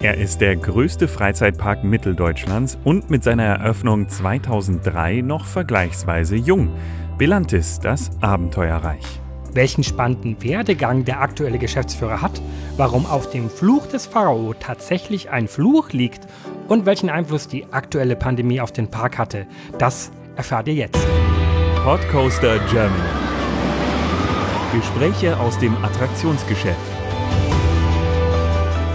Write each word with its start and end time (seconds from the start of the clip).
Er 0.00 0.16
ist 0.16 0.40
der 0.40 0.54
größte 0.54 1.08
Freizeitpark 1.08 1.82
Mitteldeutschlands 1.82 2.78
und 2.84 3.10
mit 3.10 3.24
seiner 3.24 3.42
Eröffnung 3.42 4.08
2003 4.08 5.22
noch 5.22 5.44
vergleichsweise 5.44 6.36
jung. 6.36 6.70
Belantis, 7.18 7.80
das 7.80 8.12
Abenteuerreich. 8.20 9.02
Welchen 9.54 9.82
spannenden 9.82 10.40
Werdegang 10.40 11.04
der 11.04 11.20
aktuelle 11.20 11.58
Geschäftsführer 11.58 12.22
hat, 12.22 12.40
warum 12.76 13.06
auf 13.06 13.30
dem 13.30 13.50
Fluch 13.50 13.88
des 13.88 14.06
Pharao 14.06 14.54
tatsächlich 14.54 15.30
ein 15.30 15.48
Fluch 15.48 15.90
liegt 15.90 16.28
und 16.68 16.86
welchen 16.86 17.10
Einfluss 17.10 17.48
die 17.48 17.66
aktuelle 17.72 18.14
Pandemie 18.14 18.60
auf 18.60 18.70
den 18.70 18.88
Park 18.88 19.18
hatte, 19.18 19.48
das 19.78 20.12
erfahrt 20.36 20.68
ihr 20.68 20.74
jetzt. 20.74 21.04
Podcoaster 21.82 22.60
Germany. 22.70 23.02
Gespräche 24.72 25.36
aus 25.40 25.58
dem 25.58 25.74
Attraktionsgeschäft. 25.82 26.97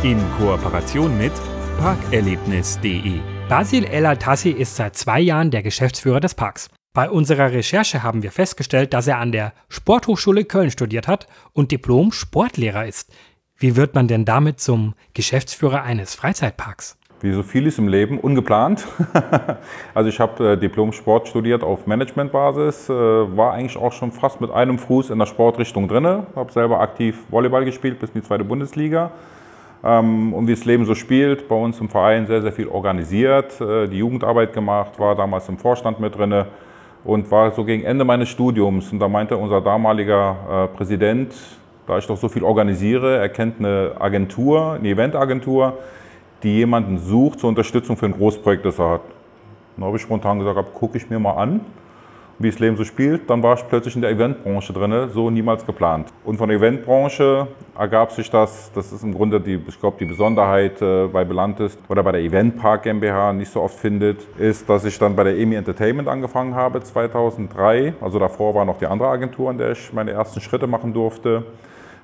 In 0.04 0.20
Kooperation 0.38 1.17
mit 1.17 1.31
parkerlebnis.de. 1.79 3.21
Basil 3.47 3.86
El 3.86 4.05
Altassi 4.05 4.50
ist 4.50 4.75
seit 4.75 4.97
zwei 4.97 5.21
Jahren 5.21 5.50
der 5.50 5.64
Geschäftsführer 5.64 6.19
des 6.19 6.36
Parks. 6.36 6.69
Bei 6.93 7.09
unserer 7.09 7.54
Recherche 7.54 8.04
haben 8.04 8.21
wir 8.21 8.33
festgestellt, 8.33 8.93
dass 8.93 9.07
er 9.07 9.19
an 9.19 9.31
der 9.31 9.54
Sporthochschule 9.69 10.43
Köln 10.43 10.71
studiert 10.71 11.07
hat 11.07 11.29
und 11.54 11.71
Diplom-Sportlehrer 11.71 12.86
ist. 12.86 13.14
Wie 13.55 13.78
wird 13.78 13.95
man 13.95 14.09
denn 14.09 14.25
damit 14.25 14.59
zum 14.59 14.93
Geschäftsführer 15.14 15.83
eines 15.83 16.15
Freizeitparks? 16.15 16.97
Wie 17.21 17.31
so 17.31 17.42
vieles 17.42 17.78
im 17.78 17.87
Leben, 17.87 18.20
ungeplant. 18.20 18.86
also 19.93 20.09
ich 20.09 20.20
habe 20.20 20.51
äh, 20.51 20.57
Diplom-Sport 20.57 21.29
studiert 21.29 21.64
auf 21.64 21.87
Managementbasis, 21.87 22.89
äh, 22.89 22.93
war 22.93 23.54
eigentlich 23.54 23.78
auch 23.78 23.93
schon 23.93 24.11
fast 24.11 24.42
mit 24.42 24.51
einem 24.51 24.79
Fuß 24.79 25.11
in 25.11 25.20
der 25.20 25.28
Sportrichtung 25.28 25.87
drin, 25.87 26.06
habe 26.36 26.51
selber 26.51 26.81
aktiv 26.81 27.20
Volleyball 27.29 27.64
gespielt 27.64 28.01
bis 28.01 28.09
in 28.09 28.20
die 28.20 28.28
zweite 28.28 28.43
Bundesliga 28.43 29.14
und 29.83 30.47
wie 30.47 30.55
das 30.55 30.64
Leben 30.64 30.86
so 30.86 30.96
spielt, 30.96 31.50
bei 31.50 31.55
uns 31.55 31.79
im 31.82 31.89
Verein 31.89 32.25
sehr, 32.25 32.42
sehr 32.42 32.53
viel 32.53 32.69
organisiert, 32.69 33.59
äh, 33.59 33.88
die 33.88 33.97
Jugendarbeit 33.97 34.53
gemacht, 34.53 34.98
war 34.98 35.14
damals 35.14 35.50
im 35.50 35.58
Vorstand 35.58 36.00
mit 36.00 36.17
drin 36.17 36.45
und 37.03 37.30
war 37.30 37.52
so 37.52 37.66
gegen 37.66 37.84
Ende 37.84 38.06
meines 38.06 38.30
Studiums. 38.30 38.94
Und 38.94 39.00
da 39.00 39.09
meinte 39.09 39.36
unser 39.36 39.59
damaliger 39.59 40.70
äh, 40.72 40.78
Präsident, 40.78 41.34
da 41.86 41.98
ich 41.98 42.08
doch 42.08 42.16
so 42.16 42.30
viel 42.30 42.44
organisiere, 42.44 43.17
er 43.17 43.28
kennt 43.28 43.59
eine 43.59 43.92
Agentur, 44.00 44.73
eine 44.73 44.88
Eventagentur, 44.88 45.78
die 46.44 46.56
jemanden 46.56 46.98
sucht 46.98 47.42
zur 47.42 47.50
Unterstützung 47.50 47.98
für 47.98 48.06
ein 48.06 48.14
Großprojekt, 48.14 48.66
das 48.66 48.80
er 48.80 48.89
hat. 48.89 49.02
Dann 49.76 49.86
habe 49.86 49.98
ich 49.98 50.04
spontan 50.04 50.39
gesagt, 50.39 50.73
gucke 50.76 50.98
ich 50.98 51.09
mir 51.09 51.20
mal 51.20 51.34
an 51.34 51.59
wie 52.39 52.50
das 52.50 52.59
Leben 52.59 52.76
so 52.76 52.84
spielt, 52.84 53.30
dann 53.30 53.44
war 53.44 53.56
ich 53.56 53.67
plötzlich 53.67 53.95
in 53.95 54.02
der 54.02 54.12
Eventbranche 54.12 54.73
drin, 54.73 55.09
so 55.14 55.30
niemals 55.30 55.66
geplant. 55.66 56.09
Und 56.23 56.38
von 56.38 56.50
der 56.50 56.58
Eventbranche 56.58 57.48
ergab 57.78 58.12
sich 58.12 58.30
das, 58.30 58.72
das 58.73 58.92
ist 58.92 59.03
im 59.03 59.14
Grunde 59.14 59.39
die, 59.39 59.59
ich 59.67 59.80
glaube, 59.80 59.98
die 60.00 60.06
Besonderheit 60.06 60.81
äh, 60.81 61.08
bei 61.08 61.23
Belantis 61.23 61.78
oder 61.89 62.04
bei 62.04 62.14
der 62.14 62.22
Eventpark 62.22 62.84
GmbH 62.84 63.34
nicht 63.34 63.52
so 63.52 63.61
oft 63.61 63.78
findet, 63.78 64.26
ist, 64.38 64.67
dass 64.70 64.86
ich 64.86 64.98
dann 64.98 65.16
bei 65.16 65.23
der 65.23 65.38
EMI 65.38 65.56
Entertainment 65.56 66.08
angefangen 66.08 66.56
habe 66.56 66.81
2003. 66.81 67.94
Also 68.02 68.20
davor 68.20 68.56
war 68.56 68.66
noch 68.66 68.78
die 68.78 68.88
andere 68.88 69.09
Agentur, 69.09 69.50
an 69.50 69.58
der 69.58 69.72
ich 69.72 69.94
meine 69.94 70.11
ersten 70.11 70.42
Schritte 70.42 70.67
machen 70.67 70.94
durfte. 70.94 71.44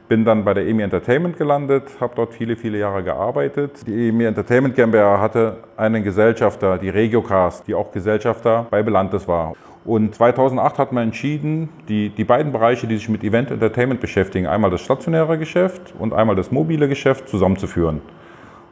Bin 0.08 0.26
dann 0.26 0.44
bei 0.44 0.56
der 0.56 0.66
EMI 0.66 0.84
Entertainment 0.84 1.38
gelandet, 1.38 1.84
habe 2.00 2.14
dort 2.16 2.34
viele, 2.34 2.56
viele 2.56 2.80
Jahre 2.80 3.04
gearbeitet. 3.04 3.86
Die 3.86 4.10
EMI 4.10 4.26
Entertainment 4.26 4.76
GmbH 4.76 5.20
hatte 5.20 5.58
einen 5.78 6.04
Gesellschafter, 6.04 6.78
die 6.78 6.90
Regiocast, 6.90 7.68
die 7.68 7.76
auch 7.76 7.92
Gesellschafter 7.92 8.66
bei 8.72 8.82
Belantis 8.82 9.28
war. 9.28 9.54
Und 9.86 10.14
2008 10.14 10.78
hat 10.78 10.92
man 10.92 11.04
entschieden, 11.04 11.70
die, 11.88 12.10
die 12.10 12.26
beiden 12.26 12.52
Bereiche, 12.52 12.86
die 12.86 12.98
sich 12.98 13.10
mit 13.10 13.24
Event 13.24 13.50
Entertainment 13.50 14.02
beschäftigen, 14.02 14.46
einmal 14.48 14.70
das 14.70 14.82
stationäre 14.82 15.38
Geschäft 15.38 15.94
und 15.98 16.14
einmal 16.14 16.36
das 16.36 16.52
mobile 16.52 16.88
Geschäft 16.88 17.30
zusammenzuführen. 17.30 18.02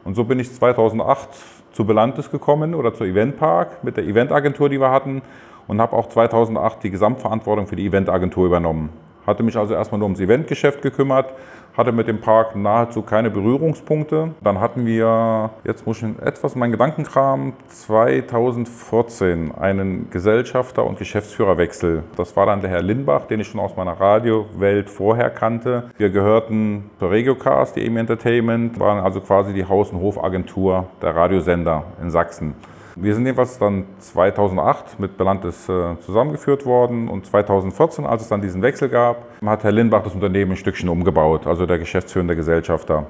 Und 0.04 0.14
so 0.14 0.24
bin 0.24 0.38
ich 0.38 0.52
2008 0.52 1.28
zu 1.72 1.84
Belantis 1.84 2.30
gekommen 2.30 2.74
oder 2.74 2.94
zur 2.94 3.06
Eventpark 3.06 3.84
mit 3.84 3.96
der 3.96 4.04
Eventagentur, 4.04 4.68
die 4.68 4.80
wir 4.80 4.90
hatten 4.90 5.22
und 5.66 5.80
habe 5.80 5.96
auch 5.96 6.08
2008 6.08 6.82
die 6.82 6.90
Gesamtverantwortung 6.90 7.66
für 7.66 7.76
die 7.76 7.86
Eventagentur 7.86 8.46
übernommen. 8.46 8.90
Hatte 9.28 9.42
mich 9.42 9.58
also 9.58 9.74
erstmal 9.74 9.98
nur 9.98 10.06
ums 10.06 10.20
Eventgeschäft 10.20 10.80
gekümmert, 10.80 11.34
hatte 11.76 11.92
mit 11.92 12.08
dem 12.08 12.18
Park 12.18 12.56
nahezu 12.56 13.02
keine 13.02 13.28
Berührungspunkte. 13.28 14.30
Dann 14.40 14.58
hatten 14.58 14.86
wir, 14.86 15.50
jetzt 15.64 15.86
muss 15.86 16.02
ich 16.02 16.08
etwas 16.22 16.54
in 16.54 16.60
meinen 16.60 16.72
Gedankenkram, 16.72 17.52
2014 17.68 19.52
einen 19.54 20.08
Gesellschafter- 20.10 20.86
und 20.86 20.98
Geschäftsführerwechsel. 20.98 22.04
Das 22.16 22.34
war 22.36 22.46
dann 22.46 22.62
der 22.62 22.70
Herr 22.70 22.80
Lindbach, 22.80 23.26
den 23.26 23.40
ich 23.40 23.48
schon 23.48 23.60
aus 23.60 23.76
meiner 23.76 24.00
Radiowelt 24.00 24.88
vorher 24.88 25.28
kannte. 25.28 25.90
Wir 25.98 26.08
gehörten 26.08 26.88
zur 26.98 27.10
Regiocast, 27.10 27.76
die 27.76 27.84
EMI 27.84 28.00
Entertainment, 28.00 28.80
waren 28.80 29.04
also 29.04 29.20
quasi 29.20 29.52
die 29.52 29.66
Haus- 29.66 29.90
und 29.90 30.00
Hofagentur 30.00 30.86
der 31.02 31.14
Radiosender 31.14 31.84
in 32.00 32.10
Sachsen. 32.10 32.54
Wir 33.00 33.14
sind 33.14 33.26
jedenfalls 33.26 33.56
dann 33.58 33.84
2008 34.00 34.98
mit 34.98 35.16
Belantes 35.16 35.68
äh, 35.68 35.94
zusammengeführt 36.00 36.66
worden 36.66 37.06
und 37.06 37.26
2014, 37.26 38.04
als 38.04 38.22
es 38.22 38.28
dann 38.28 38.42
diesen 38.42 38.60
Wechsel 38.60 38.88
gab, 38.88 39.22
hat 39.46 39.62
Herr 39.62 39.70
Lindbach 39.70 40.02
das 40.02 40.14
Unternehmen 40.14 40.52
ein 40.52 40.56
Stückchen 40.56 40.88
umgebaut, 40.88 41.46
also 41.46 41.64
der 41.64 41.78
geschäftsführende 41.78 42.34
Gesellschafter. 42.34 43.06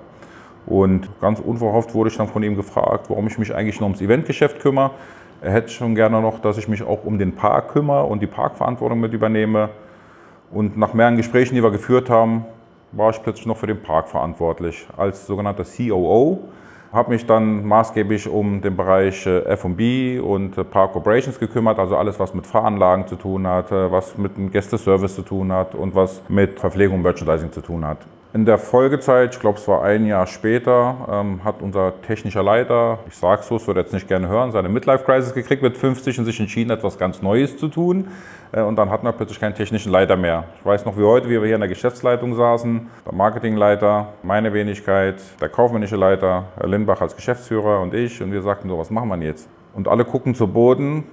Und 0.66 1.08
ganz 1.22 1.40
unverhofft 1.40 1.94
wurde 1.94 2.10
ich 2.10 2.18
dann 2.18 2.28
von 2.28 2.42
ihm 2.42 2.54
gefragt, 2.54 3.08
warum 3.08 3.28
ich 3.28 3.38
mich 3.38 3.54
eigentlich 3.54 3.80
nur 3.80 3.86
ums 3.88 4.02
Eventgeschäft 4.02 4.60
kümmere. 4.60 4.90
Er 5.40 5.52
hätte 5.52 5.70
schon 5.70 5.94
gerne 5.94 6.20
noch, 6.20 6.38
dass 6.38 6.58
ich 6.58 6.68
mich 6.68 6.82
auch 6.82 7.04
um 7.04 7.18
den 7.18 7.34
Park 7.34 7.72
kümmere 7.72 8.04
und 8.04 8.20
die 8.20 8.26
Parkverantwortung 8.26 9.00
mit 9.00 9.14
übernehme. 9.14 9.70
Und 10.50 10.76
nach 10.76 10.92
mehreren 10.92 11.16
Gesprächen, 11.16 11.54
die 11.54 11.62
wir 11.62 11.70
geführt 11.70 12.10
haben, 12.10 12.44
war 12.92 13.08
ich 13.08 13.22
plötzlich 13.22 13.46
noch 13.46 13.56
für 13.56 13.66
den 13.66 13.80
Park 13.80 14.10
verantwortlich 14.10 14.86
als 14.98 15.26
sogenannter 15.26 15.64
COO. 15.64 16.40
Habe 16.90 17.10
mich 17.10 17.26
dann 17.26 17.66
maßgeblich 17.66 18.28
um 18.28 18.62
den 18.62 18.74
Bereich 18.74 19.26
äh, 19.26 19.44
F&B 19.44 20.18
und 20.20 20.56
äh, 20.56 20.64
Park 20.64 20.96
Operations 20.96 21.38
gekümmert, 21.38 21.78
also 21.78 21.96
alles, 21.96 22.18
was 22.18 22.32
mit 22.32 22.46
Fahranlagen 22.46 23.06
zu 23.06 23.16
tun 23.16 23.46
hat, 23.46 23.70
äh, 23.70 23.92
was 23.92 24.16
mit 24.16 24.38
dem 24.38 24.50
Gästeservice 24.50 25.14
zu 25.14 25.22
tun 25.22 25.52
hat 25.52 25.74
und 25.74 25.94
was 25.94 26.22
mit 26.28 26.58
Verpflegung 26.58 26.96
und 26.96 27.02
Merchandising 27.02 27.52
zu 27.52 27.60
tun 27.60 27.84
hat. 27.84 27.98
In 28.34 28.44
der 28.44 28.58
Folgezeit, 28.58 29.34
ich 29.34 29.40
glaube 29.40 29.58
es 29.58 29.66
war 29.68 29.82
ein 29.82 30.04
Jahr 30.04 30.26
später, 30.26 31.08
ähm, 31.10 31.44
hat 31.44 31.62
unser 31.62 31.94
technischer 32.02 32.42
Leiter, 32.42 32.98
ich 33.08 33.14
sage 33.14 33.42
so, 33.42 33.56
es 33.56 33.66
würde 33.66 33.80
jetzt 33.80 33.94
nicht 33.94 34.06
gerne 34.06 34.28
hören, 34.28 34.52
seine 34.52 34.68
Midlife-Crisis 34.68 35.32
gekriegt 35.32 35.62
mit 35.62 35.78
50 35.78 36.18
und 36.18 36.26
sich 36.26 36.38
entschieden, 36.38 36.70
etwas 36.70 36.98
ganz 36.98 37.22
Neues 37.22 37.56
zu 37.56 37.68
tun. 37.68 38.08
Äh, 38.52 38.60
und 38.60 38.76
dann 38.76 38.90
hatten 38.90 39.06
wir 39.06 39.12
plötzlich 39.12 39.40
keinen 39.40 39.54
technischen 39.54 39.90
Leiter 39.90 40.18
mehr. 40.18 40.44
Ich 40.60 40.66
weiß 40.66 40.84
noch 40.84 40.98
wie 40.98 41.04
heute, 41.04 41.30
wie 41.30 41.40
wir 41.40 41.46
hier 41.46 41.54
in 41.54 41.62
der 41.62 41.70
Geschäftsleitung 41.70 42.34
saßen, 42.34 42.86
der 43.06 43.14
Marketingleiter, 43.14 44.08
meine 44.22 44.52
Wenigkeit, 44.52 45.16
der 45.40 45.48
kaufmännische 45.48 45.96
Leiter, 45.96 46.44
Herr 46.58 46.68
Lindbach 46.68 47.00
als 47.00 47.16
Geschäftsführer 47.16 47.80
und 47.80 47.94
ich. 47.94 48.20
Und 48.20 48.30
wir 48.30 48.42
sagten 48.42 48.68
so, 48.68 48.78
was 48.78 48.90
machen 48.90 49.08
wir 49.08 49.26
jetzt? 49.26 49.48
Und 49.72 49.88
alle 49.88 50.04
gucken 50.04 50.34
zu 50.34 50.46
Boden. 50.48 51.04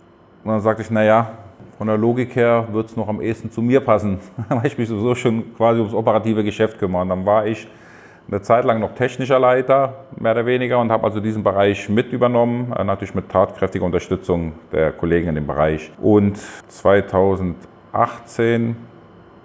Und 0.44 0.52
dann 0.52 0.60
sagte 0.60 0.82
ich, 0.82 0.92
naja, 0.92 1.32
von 1.78 1.88
der 1.88 1.98
Logik 1.98 2.36
her 2.36 2.68
wird 2.72 2.88
es 2.88 2.96
noch 2.96 3.08
am 3.08 3.22
ehesten 3.22 3.52
zu 3.52 3.62
mir 3.62 3.82
passen, 3.82 4.20
weil 4.50 4.66
ich 4.66 4.78
mich 4.78 4.88
sowieso 4.88 5.16
schon 5.16 5.54
quasi 5.56 5.80
ums 5.80 5.94
operative 5.94 6.44
Geschäft 6.44 6.80
kümmere. 6.80 7.02
Und 7.02 7.10
dann 7.10 7.26
war 7.26 7.46
ich 7.46 7.68
eine 8.28 8.42
Zeit 8.42 8.66
lang 8.66 8.80
noch 8.80 8.96
technischer 8.96 9.38
Leiter, 9.40 10.06
mehr 10.18 10.32
oder 10.32 10.48
weniger, 10.48 10.80
und 10.80 10.92
habe 10.92 11.04
also 11.04 11.20
diesen 11.20 11.44
Bereich 11.44 11.88
mit 11.90 12.12
übernommen, 12.12 12.74
äh, 12.76 12.84
natürlich 12.84 13.14
mit 13.14 13.30
tatkräftiger 13.30 13.86
Unterstützung 13.86 14.54
der 14.72 14.94
Kollegen 14.94 15.30
in 15.30 15.36
dem 15.36 15.46
Bereich. 15.46 15.92
Und 16.02 16.38
2018 16.38 18.76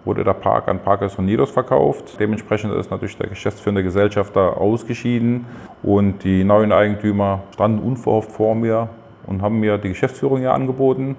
wurde 0.04 0.24
der 0.24 0.32
Park 0.32 0.68
an 0.68 0.78
Parkers 0.78 1.16
Unidos 1.16 1.50
verkauft. 1.50 2.16
Dementsprechend 2.18 2.72
ist 2.72 2.90
natürlich 2.90 3.18
der 3.18 3.28
geschäftsführende 3.28 3.82
Gesellschafter 3.82 4.56
ausgeschieden 4.56 5.44
und 5.82 6.24
die 6.24 6.42
neuen 6.42 6.72
Eigentümer 6.72 7.40
standen 7.52 7.80
unverhofft 7.80 8.32
vor 8.32 8.54
mir 8.54 8.88
und 9.26 9.42
haben 9.42 9.60
mir 9.60 9.76
die 9.76 9.90
Geschäftsführung 9.90 10.38
hier 10.38 10.54
angeboten. 10.54 11.16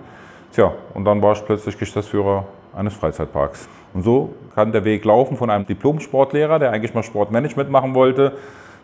Tja, 0.53 0.73
und 0.93 1.05
dann 1.05 1.21
war 1.21 1.31
ich 1.33 1.45
plötzlich 1.45 1.77
Geschäftsführer 1.77 2.45
eines 2.75 2.93
Freizeitparks. 2.93 3.69
Und 3.93 4.03
so 4.03 4.35
kann 4.53 4.71
der 4.71 4.83
Weg 4.83 5.05
laufen 5.05 5.37
von 5.37 5.49
einem 5.49 5.65
Diplom-Sportlehrer, 5.65 6.59
der 6.59 6.71
eigentlich 6.71 6.93
mal 6.93 7.03
Sportmanagement 7.03 7.69
machen 7.69 7.95
wollte, 7.95 8.33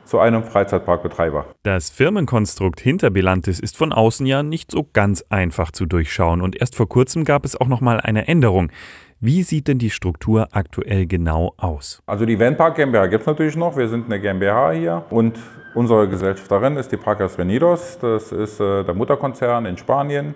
zu 0.06 0.20
einem 0.20 0.44
Freizeitparkbetreiber. 0.44 1.46
Das 1.64 1.90
Firmenkonstrukt 1.90 2.80
hinter 2.80 3.10
Bilantis 3.10 3.60
ist 3.60 3.76
von 3.76 3.92
außen 3.92 4.26
ja 4.26 4.44
nicht 4.44 4.72
so 4.72 4.88
ganz 4.94 5.26
einfach 5.30 5.72
zu 5.72 5.86
durchschauen 5.86 6.42
und 6.42 6.56
erst 6.56 6.76
vor 6.78 6.88
kurzem 6.88 7.26
gab 7.26 7.44
es 7.44 7.60
auch 7.60 7.68
noch 7.68 7.82
mal 7.82 8.00
eine 8.00 8.30
Änderung. 8.30 8.72
Wie 9.20 9.44
sieht 9.44 9.68
denn 9.68 9.80
die 9.80 9.90
Struktur 9.90 10.48
aktuell 10.52 11.06
genau 11.08 11.54
aus? 11.58 12.02
Also 12.06 12.26
die 12.26 12.40
Vanpark 12.40 12.76
GmbH 12.76 13.08
gibt 13.08 13.22
es 13.22 13.28
natürlich 13.28 13.58
noch. 13.58 13.76
Wir 13.76 13.90
sind 13.90 14.06
eine 14.06 14.22
GmbH 14.22 14.72
hier 14.72 15.04
und 15.10 15.38
unsere 15.76 16.08
Gesellschafterin 16.08 16.78
ist 16.78 16.92
die 16.92 16.98
Parkers 16.98 17.38
Venidos. 17.38 17.98
Das 18.00 18.32
ist 18.32 18.62
äh, 18.62 18.86
der 18.86 18.94
Mutterkonzern 18.94 19.66
in 19.66 19.78
Spanien 19.78 20.36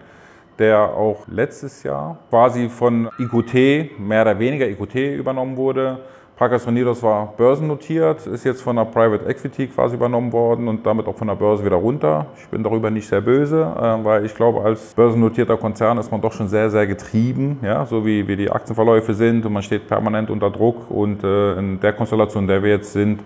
der 0.62 0.80
auch 0.80 1.28
letztes 1.28 1.81
Jahr 1.81 2.18
quasi 2.30 2.69
von 2.69 3.10
IQT, 3.18 4.00
mehr 4.00 4.22
oder 4.22 4.38
weniger 4.38 4.68
IQT 4.68 5.18
übernommen 5.18 5.58
wurde. 5.58 5.98
Parkers 6.38 6.66
Unidos 6.66 7.04
war 7.04 7.34
börsennotiert, 7.38 8.25
ist 8.28 8.44
jetzt 8.46 8.62
von 8.62 8.75
der 8.75 8.86
Private 8.86 9.25
Equity 9.25 9.68
quasi 9.68 9.96
übernommen 9.96 10.31
worden 10.31 10.68
und 10.68 10.86
damit 10.86 11.08
auch 11.08 11.16
von 11.16 11.28
der 11.28 11.36
Börse 11.36 11.66
wieder 11.66 11.75
runter. 11.75 12.28
Ich 12.38 12.48
bin 12.48 12.63
darüber 12.63 12.90
nicht 12.90 13.08
sehr 13.08 13.22
böse, 13.22 13.62
äh, 13.62 14.04
weil 14.04 14.25
ich 14.25 14.34
glaube, 14.34 14.63
als 14.63 14.94
börsennotierter 14.94 15.58
Konzern 15.58 15.98
ist 15.98 16.12
man 16.12 16.22
doch 16.22 16.34
schon 16.34 16.48
sehr, 16.48 16.69
sehr 16.69 16.88
getrieben, 16.88 17.60
ja, 17.63 17.86
so 17.86 18.06
wie, 18.06 18.28
wie 18.28 18.36
die 18.36 18.50
Aktienverläufe 18.50 19.13
sind 19.13 19.46
und 19.46 19.54
man 19.54 19.63
steht 19.63 19.88
permanent 19.88 20.30
unter 20.30 20.50
Druck 20.50 20.90
und 20.90 21.24
äh, 21.24 21.60
in 21.60 21.80
der 21.80 21.94
Konstellation, 21.94 22.44
in 22.44 22.48
der 22.48 22.63
wir 22.63 22.69
jetzt 22.72 22.94
sind, 22.94 23.22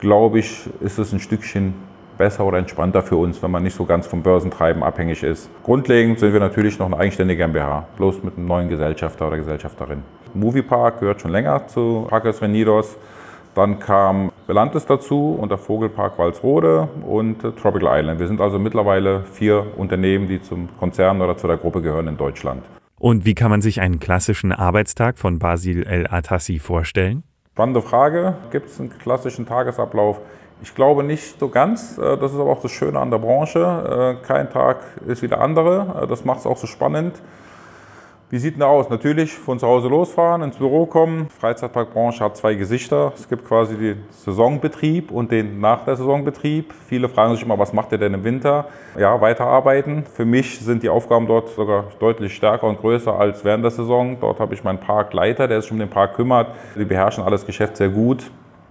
glaube 0.00 0.38
ich, 0.38 0.68
ist 0.80 0.98
es 0.98 1.12
ein 1.12 1.20
Stückchen 1.20 1.74
besser 2.18 2.44
oder 2.44 2.58
entspannter 2.58 3.02
für 3.02 3.16
uns, 3.16 3.42
wenn 3.42 3.50
man 3.50 3.62
nicht 3.62 3.76
so 3.76 3.84
ganz 3.84 4.06
vom 4.06 4.22
Börsentreiben 4.22 4.82
abhängig 4.82 5.22
ist. 5.22 5.50
Grundlegend 5.62 6.18
sind 6.18 6.32
wir 6.32 6.40
natürlich 6.40 6.78
noch 6.78 6.86
eine 6.86 6.98
eigenständige 6.98 7.44
GmbH, 7.44 7.86
bloß 7.96 8.22
mit 8.22 8.36
einem 8.36 8.46
neuen 8.46 8.68
Gesellschafter 8.68 9.28
oder 9.28 9.36
Gesellschafterin. 9.36 10.02
Moviepark 10.34 11.00
gehört 11.00 11.20
schon 11.20 11.30
länger 11.30 11.66
zu 11.66 12.06
Parques 12.08 12.40
Venidos. 12.40 12.96
Dann 13.54 13.78
kam 13.78 14.32
Belantes 14.46 14.84
dazu 14.84 15.36
und 15.40 15.50
der 15.50 15.56
Vogelpark 15.56 16.18
Walsrode 16.18 16.88
und 17.06 17.40
Tropical 17.56 18.00
Island. 18.00 18.20
Wir 18.20 18.28
sind 18.28 18.40
also 18.40 18.58
mittlerweile 18.58 19.24
vier 19.32 19.66
Unternehmen, 19.76 20.28
die 20.28 20.42
zum 20.42 20.68
Konzern 20.78 21.22
oder 21.22 21.38
zu 21.38 21.46
der 21.46 21.56
Gruppe 21.56 21.80
gehören 21.80 22.06
in 22.08 22.18
Deutschland. 22.18 22.62
Und 22.98 23.24
wie 23.24 23.34
kann 23.34 23.50
man 23.50 23.62
sich 23.62 23.80
einen 23.80 23.98
klassischen 23.98 24.52
Arbeitstag 24.52 25.18
von 25.18 25.38
Basil 25.38 25.84
El 25.84 26.06
Atassi 26.06 26.58
vorstellen? 26.58 27.22
Spannende 27.52 27.80
Frage. 27.80 28.34
Gibt 28.50 28.68
es 28.68 28.78
einen 28.78 28.90
klassischen 28.90 29.46
Tagesablauf? 29.46 30.20
Ich 30.62 30.74
glaube 30.74 31.02
nicht 31.04 31.38
so 31.38 31.48
ganz. 31.48 31.98
Äh, 31.98 32.16
das 32.16 32.32
ist 32.32 32.40
aber 32.40 32.50
auch 32.50 32.62
das 32.62 32.72
Schöne 32.72 32.98
an 32.98 33.10
der 33.10 33.18
Branche. 33.18 34.16
Äh, 34.20 34.26
kein 34.26 34.50
Tag 34.50 34.78
ist 35.06 35.22
wie 35.22 35.28
der 35.28 35.40
andere. 35.40 36.02
Äh, 36.02 36.06
das 36.06 36.24
macht 36.24 36.40
es 36.40 36.46
auch 36.46 36.56
so 36.56 36.66
spannend. 36.66 37.20
Wie 38.28 38.38
sieht 38.38 38.54
denn 38.54 38.60
da 38.60 38.66
aus? 38.66 38.90
Natürlich 38.90 39.34
von 39.34 39.60
zu 39.60 39.68
Hause 39.68 39.86
losfahren, 39.86 40.42
ins 40.42 40.56
Büro 40.56 40.84
kommen. 40.86 41.28
Freizeitparkbranche 41.28 42.24
hat 42.24 42.36
zwei 42.36 42.54
Gesichter. 42.54 43.12
Es 43.14 43.28
gibt 43.28 43.46
quasi 43.46 43.76
den 43.76 44.02
Saisonbetrieb 44.10 45.12
und 45.12 45.30
den 45.30 45.60
Nach 45.60 45.84
der 45.84 45.94
Saisonbetrieb. 45.94 46.74
Viele 46.88 47.08
fragen 47.08 47.34
sich 47.34 47.44
immer, 47.44 47.56
was 47.56 47.72
macht 47.72 47.92
ihr 47.92 47.98
denn 47.98 48.14
im 48.14 48.24
Winter? 48.24 48.64
Ja, 48.98 49.20
weiterarbeiten. 49.20 50.06
Für 50.12 50.24
mich 50.24 50.58
sind 50.58 50.82
die 50.82 50.88
Aufgaben 50.88 51.28
dort 51.28 51.50
sogar 51.50 51.84
deutlich 52.00 52.34
stärker 52.34 52.66
und 52.66 52.80
größer 52.80 53.16
als 53.16 53.44
während 53.44 53.62
der 53.62 53.70
Saison. 53.70 54.18
Dort 54.20 54.40
habe 54.40 54.54
ich 54.54 54.64
meinen 54.64 54.80
Parkleiter, 54.80 55.46
der 55.46 55.62
sich 55.62 55.70
um 55.70 55.78
den 55.78 55.90
Park 55.90 56.14
kümmert. 56.16 56.48
Die 56.74 56.84
beherrschen 56.84 57.22
alles 57.22 57.46
Geschäft 57.46 57.76
sehr 57.76 57.90
gut. 57.90 58.24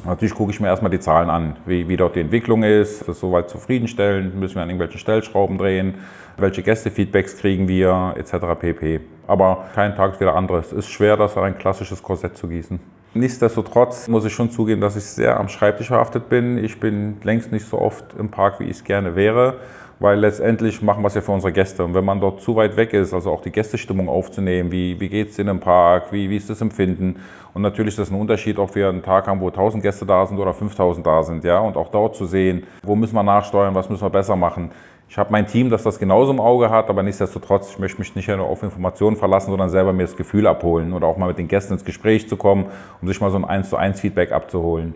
Natürlich 0.06 0.36
gucke 0.36 0.52
ich 0.52 0.60
mir 0.60 0.68
erstmal 0.68 0.92
die 0.92 1.00
Zahlen 1.00 1.30
an, 1.30 1.56
wie, 1.66 1.88
wie 1.90 1.98
dort 1.98 2.16
die 2.16 2.19
Entwicklung 2.19 2.63
ist. 2.63 3.02
Das 3.02 3.10
ist 3.10 3.19
soweit 3.22 3.50
zufriedenstellend. 3.50 4.36
Müssen 4.36 4.56
wir 4.56 4.62
an 4.62 4.69
irgendwelchen 4.69 5.00
Stellschrauben 5.00 5.57
drehen? 5.57 5.96
Welche 6.38 6.62
Gästefeedbacks 6.62 7.38
kriegen 7.38 7.68
wir? 7.68 8.13
Etc. 8.16 8.34
pp. 8.60 9.00
Aber 9.25 9.66
kein 9.74 9.96
Tag 9.96 10.13
ist 10.13 10.19
wie 10.19 10.25
der 10.25 10.36
andere. 10.36 10.60
Es 10.60 10.72
ist 10.72 10.90
schwer, 10.90 11.18
das 11.18 11.36
in 11.36 11.42
ein 11.42 11.57
klassisches 11.57 12.04
Korsett 12.04 12.38
zu 12.38 12.48
gießen. 12.48 12.80
Nichtsdestotrotz 13.16 14.07
muss 14.07 14.25
ich 14.25 14.34
schon 14.34 14.52
zugeben, 14.52 14.81
dass 14.81 14.96
ich 14.96 15.06
sehr 15.06 15.40
am 15.40 15.48
Schreibtisch 15.48 15.88
verhaftet 15.88 16.30
bin. 16.30 16.63
Ich 16.63 16.80
bin 16.80 17.18
längst 17.24 17.52
nicht 17.52 17.66
so 17.66 17.80
oft 17.80 18.04
im 18.19 18.30
Park, 18.30 18.60
wie 18.60 18.66
ich 18.66 18.72
es 18.72 18.84
gerne 18.84 19.16
wäre 19.16 19.56
weil 20.00 20.19
letztendlich 20.19 20.81
machen 20.81 21.03
wir 21.03 21.07
es 21.07 21.15
ja 21.15 21.21
für 21.21 21.31
unsere 21.31 21.53
Gäste. 21.53 21.83
Und 21.83 21.94
wenn 21.94 22.06
man 22.06 22.19
dort 22.19 22.42
zu 22.42 22.56
weit 22.56 22.75
weg 22.75 22.94
ist, 22.94 23.13
also 23.13 23.31
auch 23.31 23.42
die 23.42 23.51
Gästestimmung 23.51 24.09
aufzunehmen, 24.09 24.71
wie, 24.71 25.00
wie 25.00 25.09
geht 25.09 25.30
es 25.30 25.39
in 25.39 25.50
einem 25.50 25.59
Park, 25.59 26.12
wie, 26.12 26.30
wie 26.30 26.38
ist 26.38 26.50
das 26.50 26.62
Empfinden? 26.62 27.18
Und 27.53 27.62
natürlich 27.62 27.94
ist 27.94 28.00
das 28.00 28.12
ein 28.12 28.19
Unterschied, 28.19 28.59
ob 28.59 28.75
wir 28.75 28.89
einen 28.89 29.01
Tag 29.01 29.27
haben, 29.27 29.39
wo 29.39 29.47
1000 29.47 29.81
Gäste 29.81 30.06
da 30.06 30.25
sind 30.25 30.38
oder 30.38 30.53
5000 30.53 31.06
da 31.06 31.24
sind. 31.24 31.44
Ja? 31.45 31.59
Und 31.59 31.77
auch 31.77 31.89
dort 31.89 32.15
zu 32.15 32.25
sehen, 32.25 32.63
wo 32.83 32.95
müssen 32.95 33.15
wir 33.15 33.24
nachsteuern, 33.24 33.74
was 33.74 33.89
müssen 33.89 34.03
wir 34.03 34.09
besser 34.09 34.36
machen. 34.36 34.71
Ich 35.07 35.18
habe 35.18 35.31
mein 35.31 35.47
Team, 35.47 35.69
das 35.69 35.83
das 35.83 36.00
genauso 36.00 36.31
im 36.31 36.39
Auge 36.39 36.69
hat, 36.69 36.89
aber 36.89 37.03
nichtsdestotrotz, 37.03 37.69
ich 37.69 37.80
möchte 37.80 38.00
mich 38.00 38.15
nicht 38.15 38.27
nur 38.27 38.42
auf 38.42 38.63
Informationen 38.63 39.15
verlassen, 39.15 39.51
sondern 39.51 39.69
selber 39.69 39.94
mir 39.94 40.03
das 40.03 40.18
Gefühl 40.18 40.47
abholen 40.47 40.92
oder 40.94 41.07
auch 41.07 41.15
mal 41.15 41.27
mit 41.27 41.38
den 41.38 41.47
Gästen 41.47 41.74
ins 41.74 41.86
Gespräch 41.86 42.27
zu 42.27 42.36
kommen, 42.36 42.65
um 43.01 43.07
sich 43.07 43.21
mal 43.21 43.30
so 43.30 43.38
ein 43.38 43.45
1 43.45 43.69
zu 43.69 43.77
1 43.77 44.01
Feedback 44.01 44.31
abzuholen. 44.31 44.95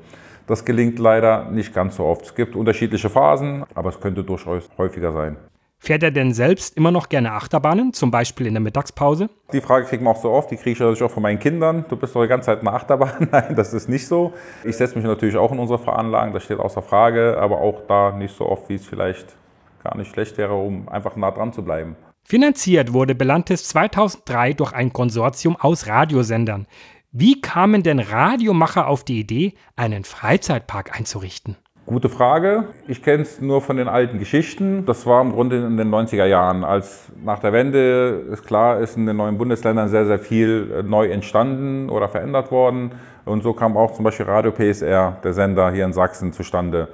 Das 0.50 0.66
gelingt 0.66 0.98
leider 0.98 1.46
nicht 1.51 1.75
ganz 1.75 1.98
so 1.98 2.06
oft. 2.06 2.25
Es 2.25 2.34
gibt 2.34 2.56
unterschiedliche 2.56 3.07
Phasen, 3.07 3.66
aber 3.75 3.90
es 3.90 4.00
könnte 4.00 4.24
durchaus 4.24 4.68
häufiger 4.80 5.12
sein. 5.12 5.38
Fährt 5.78 6.01
er 6.01 6.10
denn 6.10 6.34
selbst 6.34 6.75
immer 6.75 6.90
noch 6.90 7.07
gerne 7.07 7.34
Achterbahnen, 7.34 7.94
zum 7.94 8.10
Beispiel 8.10 8.48
in 8.48 8.56
der 8.56 8.62
Mittagspause? 8.62 9.30
Die 9.54 9.62
Frage 9.62 9.86
kriegt 9.86 10.01
man 10.01 10.16
auch 10.16 10.22
so 10.22 10.31
oft, 10.31 10.50
die 10.50 10.56
kriege 10.56 10.72
ich 10.72 10.80
natürlich 10.80 11.04
auch 11.04 11.12
von 11.12 11.22
meinen 11.22 11.38
Kindern. 11.38 11.86
Du 11.88 11.96
bist 11.96 12.16
doch 12.16 12.24
die 12.24 12.28
ganze 12.28 12.48
Zeit 12.48 12.60
in 12.60 12.66
der 12.66 12.74
Achterbahn. 12.74 13.28
Nein, 13.31 13.56
das 13.56 13.75
ist 13.75 13.90
nicht 13.90 14.07
so. 14.07 14.34
Ich 14.63 14.75
setze 14.75 14.96
mich 14.96 15.06
natürlich 15.06 15.38
auch 15.38 15.51
in 15.51 15.60
unsere 15.60 15.78
Veranlagen, 15.78 16.34
das 16.34 16.46
steht 16.46 16.60
außer 16.60 16.81
Frage, 16.81 17.38
aber 17.40 17.62
auch 17.62 17.84
da 17.88 18.12
nicht 18.12 18.36
so 18.36 18.48
oft, 18.48 18.69
wie 18.69 18.75
es 18.75 18.88
vielleicht 18.88 19.36
gar 19.84 19.96
nicht 19.96 20.12
schlecht 20.12 20.40
wäre, 20.40 20.56
um 20.56 20.90
einfach 20.90 21.16
nah 21.16 21.30
dran 21.30 21.54
zu 21.54 21.63
bleiben. 21.63 21.96
Finanziert 22.24 22.92
wurde 22.92 23.13
Belantis 23.13 23.66
2003 23.66 24.54
durch 24.54 24.74
ein 24.74 24.92
Konsortium 24.94 25.56
aus 25.56 25.88
Radiosendern. 25.88 26.66
Wie 27.12 27.42
kamen 27.42 27.82
denn 27.82 28.00
Radiomacher 28.00 28.88
auf 28.88 29.04
die 29.04 29.20
Idee, 29.20 29.54
einen 29.76 30.04
Freizeitpark 30.04 30.96
einzurichten? 30.96 31.56
Gute 31.88 32.08
Frage. 32.08 32.66
Ich 32.88 33.02
kenne 33.02 33.24
es 33.24 33.42
nur 33.42 33.64
von 33.64 33.78
den 33.78 33.88
alten 33.88 34.20
Geschichten. 34.20 34.86
Das 34.86 35.08
war 35.08 35.20
im 35.24 35.32
Grunde 35.32 35.58
in 35.66 35.76
den 35.76 35.90
90er 35.90 36.26
Jahren, 36.26 36.64
als 36.64 37.12
nach 37.26 37.40
der 37.40 37.52
Wende 37.52 38.28
ist 38.32 38.46
klar, 38.46 38.80
ist 38.80 38.96
in 38.96 39.08
den 39.08 39.18
neuen 39.18 39.40
Bundesländern 39.40 39.90
sehr, 39.90 40.06
sehr 40.06 40.20
viel 40.20 40.72
äh, 40.72 40.84
neu 40.84 41.08
entstanden 41.08 41.90
oder 41.90 42.10
verändert 42.10 42.52
worden. 42.52 42.92
Und 43.26 43.42
so 43.42 43.54
kam 43.54 43.76
auch 43.76 43.94
zum 43.94 44.06
Beispiel 44.06 44.28
Radio 44.28 44.52
PSR, 44.52 45.18
der 45.24 45.34
Sender 45.34 45.72
hier 45.72 45.86
in 45.86 45.94
Sachsen, 45.94 46.32
zustande. 46.32 46.90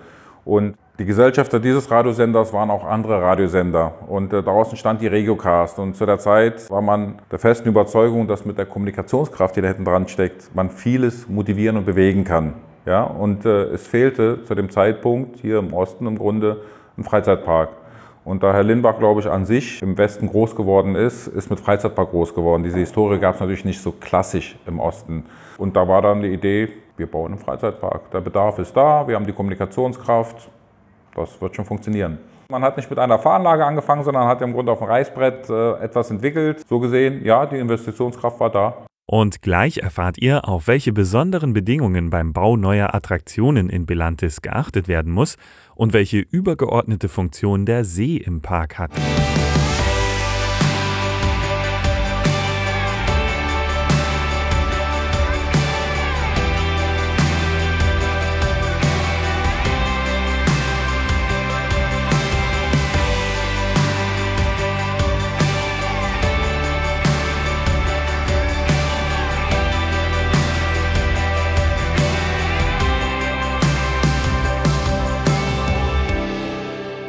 Und 0.45 0.77
die 0.97 1.05
Gesellschafter 1.05 1.59
dieses 1.59 1.91
Radiosenders 1.91 2.53
waren 2.53 2.69
auch 2.69 2.85
andere 2.85 3.21
Radiosender 3.21 3.95
und 4.07 4.31
äh, 4.31 4.41
daraus 4.41 4.69
entstand 4.69 5.01
die 5.01 5.07
Regiocast. 5.07 5.77
Und 5.77 5.97
zu 5.97 6.05
der 6.05 6.19
Zeit 6.19 6.69
war 6.69 6.81
man 6.81 7.15
der 7.29 7.39
festen 7.39 7.67
Überzeugung, 7.67 8.29
dass 8.29 8.45
mit 8.45 8.57
der 8.57 8.65
Kommunikationskraft, 8.65 9.57
die 9.57 9.61
da 9.61 9.67
hinten 9.67 9.83
dran 9.83 10.07
steckt, 10.07 10.55
man 10.55 10.69
vieles 10.69 11.27
motivieren 11.27 11.75
und 11.75 11.85
bewegen 11.85 12.23
kann. 12.23 12.53
Ja? 12.85 13.03
Und 13.03 13.45
äh, 13.45 13.63
es 13.65 13.85
fehlte 13.85 14.45
zu 14.45 14.55
dem 14.55 14.69
Zeitpunkt 14.69 15.41
hier 15.41 15.59
im 15.59 15.73
Osten 15.73 16.07
im 16.07 16.17
Grunde 16.17 16.61
ein 16.97 17.03
Freizeitpark. 17.03 17.69
Und 18.23 18.41
da 18.41 18.53
Herr 18.53 18.63
Lindbach, 18.63 18.97
glaube 18.97 19.19
ich, 19.19 19.27
an 19.27 19.45
sich 19.45 19.81
im 19.81 19.97
Westen 19.97 20.27
groß 20.27 20.55
geworden 20.55 20.95
ist, 20.95 21.27
ist 21.27 21.49
mit 21.49 21.59
Freizeitpark 21.59 22.09
groß 22.09 22.33
geworden. 22.33 22.63
Diese 22.63 22.79
Historie 22.79 23.19
gab 23.19 23.35
es 23.35 23.41
natürlich 23.41 23.65
nicht 23.65 23.81
so 23.81 23.91
klassisch 23.91 24.57
im 24.65 24.79
Osten. 24.79 25.25
Und 25.57 25.75
da 25.75 25.87
war 25.87 26.01
dann 26.01 26.21
die 26.21 26.33
Idee, 26.33 26.69
wir 26.97 27.07
bauen 27.07 27.33
einen 27.33 27.39
Freizeitpark. 27.41 28.09
Der 28.11 28.21
Bedarf 28.21 28.57
ist 28.59 28.75
da, 28.75 29.07
wir 29.07 29.15
haben 29.15 29.27
die 29.27 29.33
Kommunikationskraft, 29.33 30.49
das 31.15 31.41
wird 31.41 31.55
schon 31.55 31.65
funktionieren. 31.65 32.19
Man 32.49 32.61
hat 32.61 32.77
nicht 32.77 32.89
mit 32.89 32.99
einer 32.99 33.17
Fahranlage 33.17 33.65
angefangen, 33.65 34.03
sondern 34.03 34.27
hat 34.27 34.41
im 34.41 34.53
Grunde 34.53 34.71
auf 34.71 34.79
dem 34.79 34.87
Reißbrett 34.87 35.49
äh, 35.49 35.83
etwas 35.83 36.11
entwickelt. 36.11 36.63
So 36.67 36.79
gesehen, 36.79 37.25
ja, 37.25 37.45
die 37.45 37.57
Investitionskraft 37.57 38.39
war 38.39 38.51
da. 38.51 38.85
Und 39.07 39.41
gleich 39.41 39.77
erfahrt 39.77 40.17
ihr, 40.19 40.47
auf 40.47 40.67
welche 40.67 40.91
besonderen 40.91 41.53
Bedingungen 41.53 42.09
beim 42.09 42.33
Bau 42.33 42.57
neuer 42.57 42.95
Attraktionen 42.95 43.69
in 43.69 43.85
Belantis 43.85 44.41
geachtet 44.41 44.87
werden 44.87 45.11
muss 45.11 45.37
und 45.75 45.93
welche 45.93 46.19
übergeordnete 46.19 47.07
Funktion 47.07 47.65
der 47.65 47.85
See 47.85 48.17
im 48.17 48.41
Park 48.41 48.79
hat. 48.79 48.91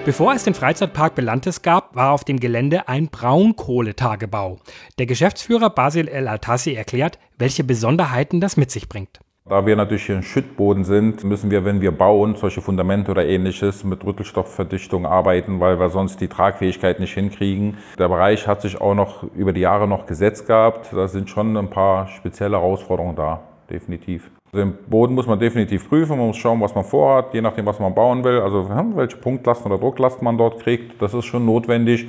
Bevor 0.06 0.34
es 0.34 0.44
den 0.44 0.54
Freizeitpark 0.54 1.16
Belantes 1.16 1.62
gab, 1.62 1.96
war 1.96 2.12
auf 2.12 2.22
dem 2.22 2.38
Gelände 2.38 2.86
ein 2.86 3.08
Braunkohletagebau. 3.08 4.60
Der 5.00 5.06
Geschäftsführer 5.06 5.68
Basil 5.68 6.06
El 6.06 6.28
Altassi 6.28 6.74
erklärt, 6.74 7.18
welche 7.38 7.64
Besonderheiten 7.64 8.40
das 8.40 8.56
mit 8.56 8.70
sich 8.70 8.88
bringt. 8.88 9.18
Da 9.48 9.66
wir 9.66 9.74
natürlich 9.74 10.06
hier 10.06 10.14
ein 10.14 10.22
Schüttboden 10.22 10.84
sind, 10.84 11.24
müssen 11.24 11.50
wir, 11.50 11.64
wenn 11.64 11.80
wir 11.80 11.90
bauen, 11.90 12.36
solche 12.36 12.62
Fundamente 12.62 13.10
oder 13.10 13.26
ähnliches 13.26 13.82
mit 13.82 14.04
Rüttelstoffverdichtung 14.04 15.06
arbeiten, 15.06 15.58
weil 15.58 15.80
wir 15.80 15.90
sonst 15.90 16.20
die 16.20 16.28
Tragfähigkeit 16.28 17.00
nicht 17.00 17.14
hinkriegen. 17.14 17.78
Der 17.98 18.08
Bereich 18.08 18.46
hat 18.46 18.62
sich 18.62 18.80
auch 18.80 18.94
noch 18.94 19.24
über 19.34 19.52
die 19.52 19.62
Jahre 19.62 19.88
noch 19.88 20.06
gesetzt 20.06 20.46
gehabt. 20.46 20.92
Da 20.92 21.08
sind 21.08 21.30
schon 21.30 21.56
ein 21.56 21.68
paar 21.68 22.06
spezielle 22.06 22.58
Herausforderungen 22.58 23.16
da, 23.16 23.42
definitiv. 23.68 24.30
Den 24.52 24.74
Boden 24.88 25.14
muss 25.14 25.26
man 25.26 25.38
definitiv 25.38 25.88
prüfen, 25.88 26.16
man 26.16 26.28
muss 26.28 26.36
schauen, 26.36 26.60
was 26.60 26.74
man 26.74 26.84
vorhat, 26.84 27.34
je 27.34 27.40
nachdem, 27.40 27.66
was 27.66 27.78
man 27.78 27.94
bauen 27.94 28.24
will. 28.24 28.40
Also 28.40 28.68
welche 28.94 29.16
Punktlast 29.16 29.66
oder 29.66 29.76
Drucklast 29.76 30.22
man 30.22 30.38
dort 30.38 30.60
kriegt, 30.60 31.00
das 31.02 31.14
ist 31.14 31.26
schon 31.26 31.44
notwendig. 31.44 32.08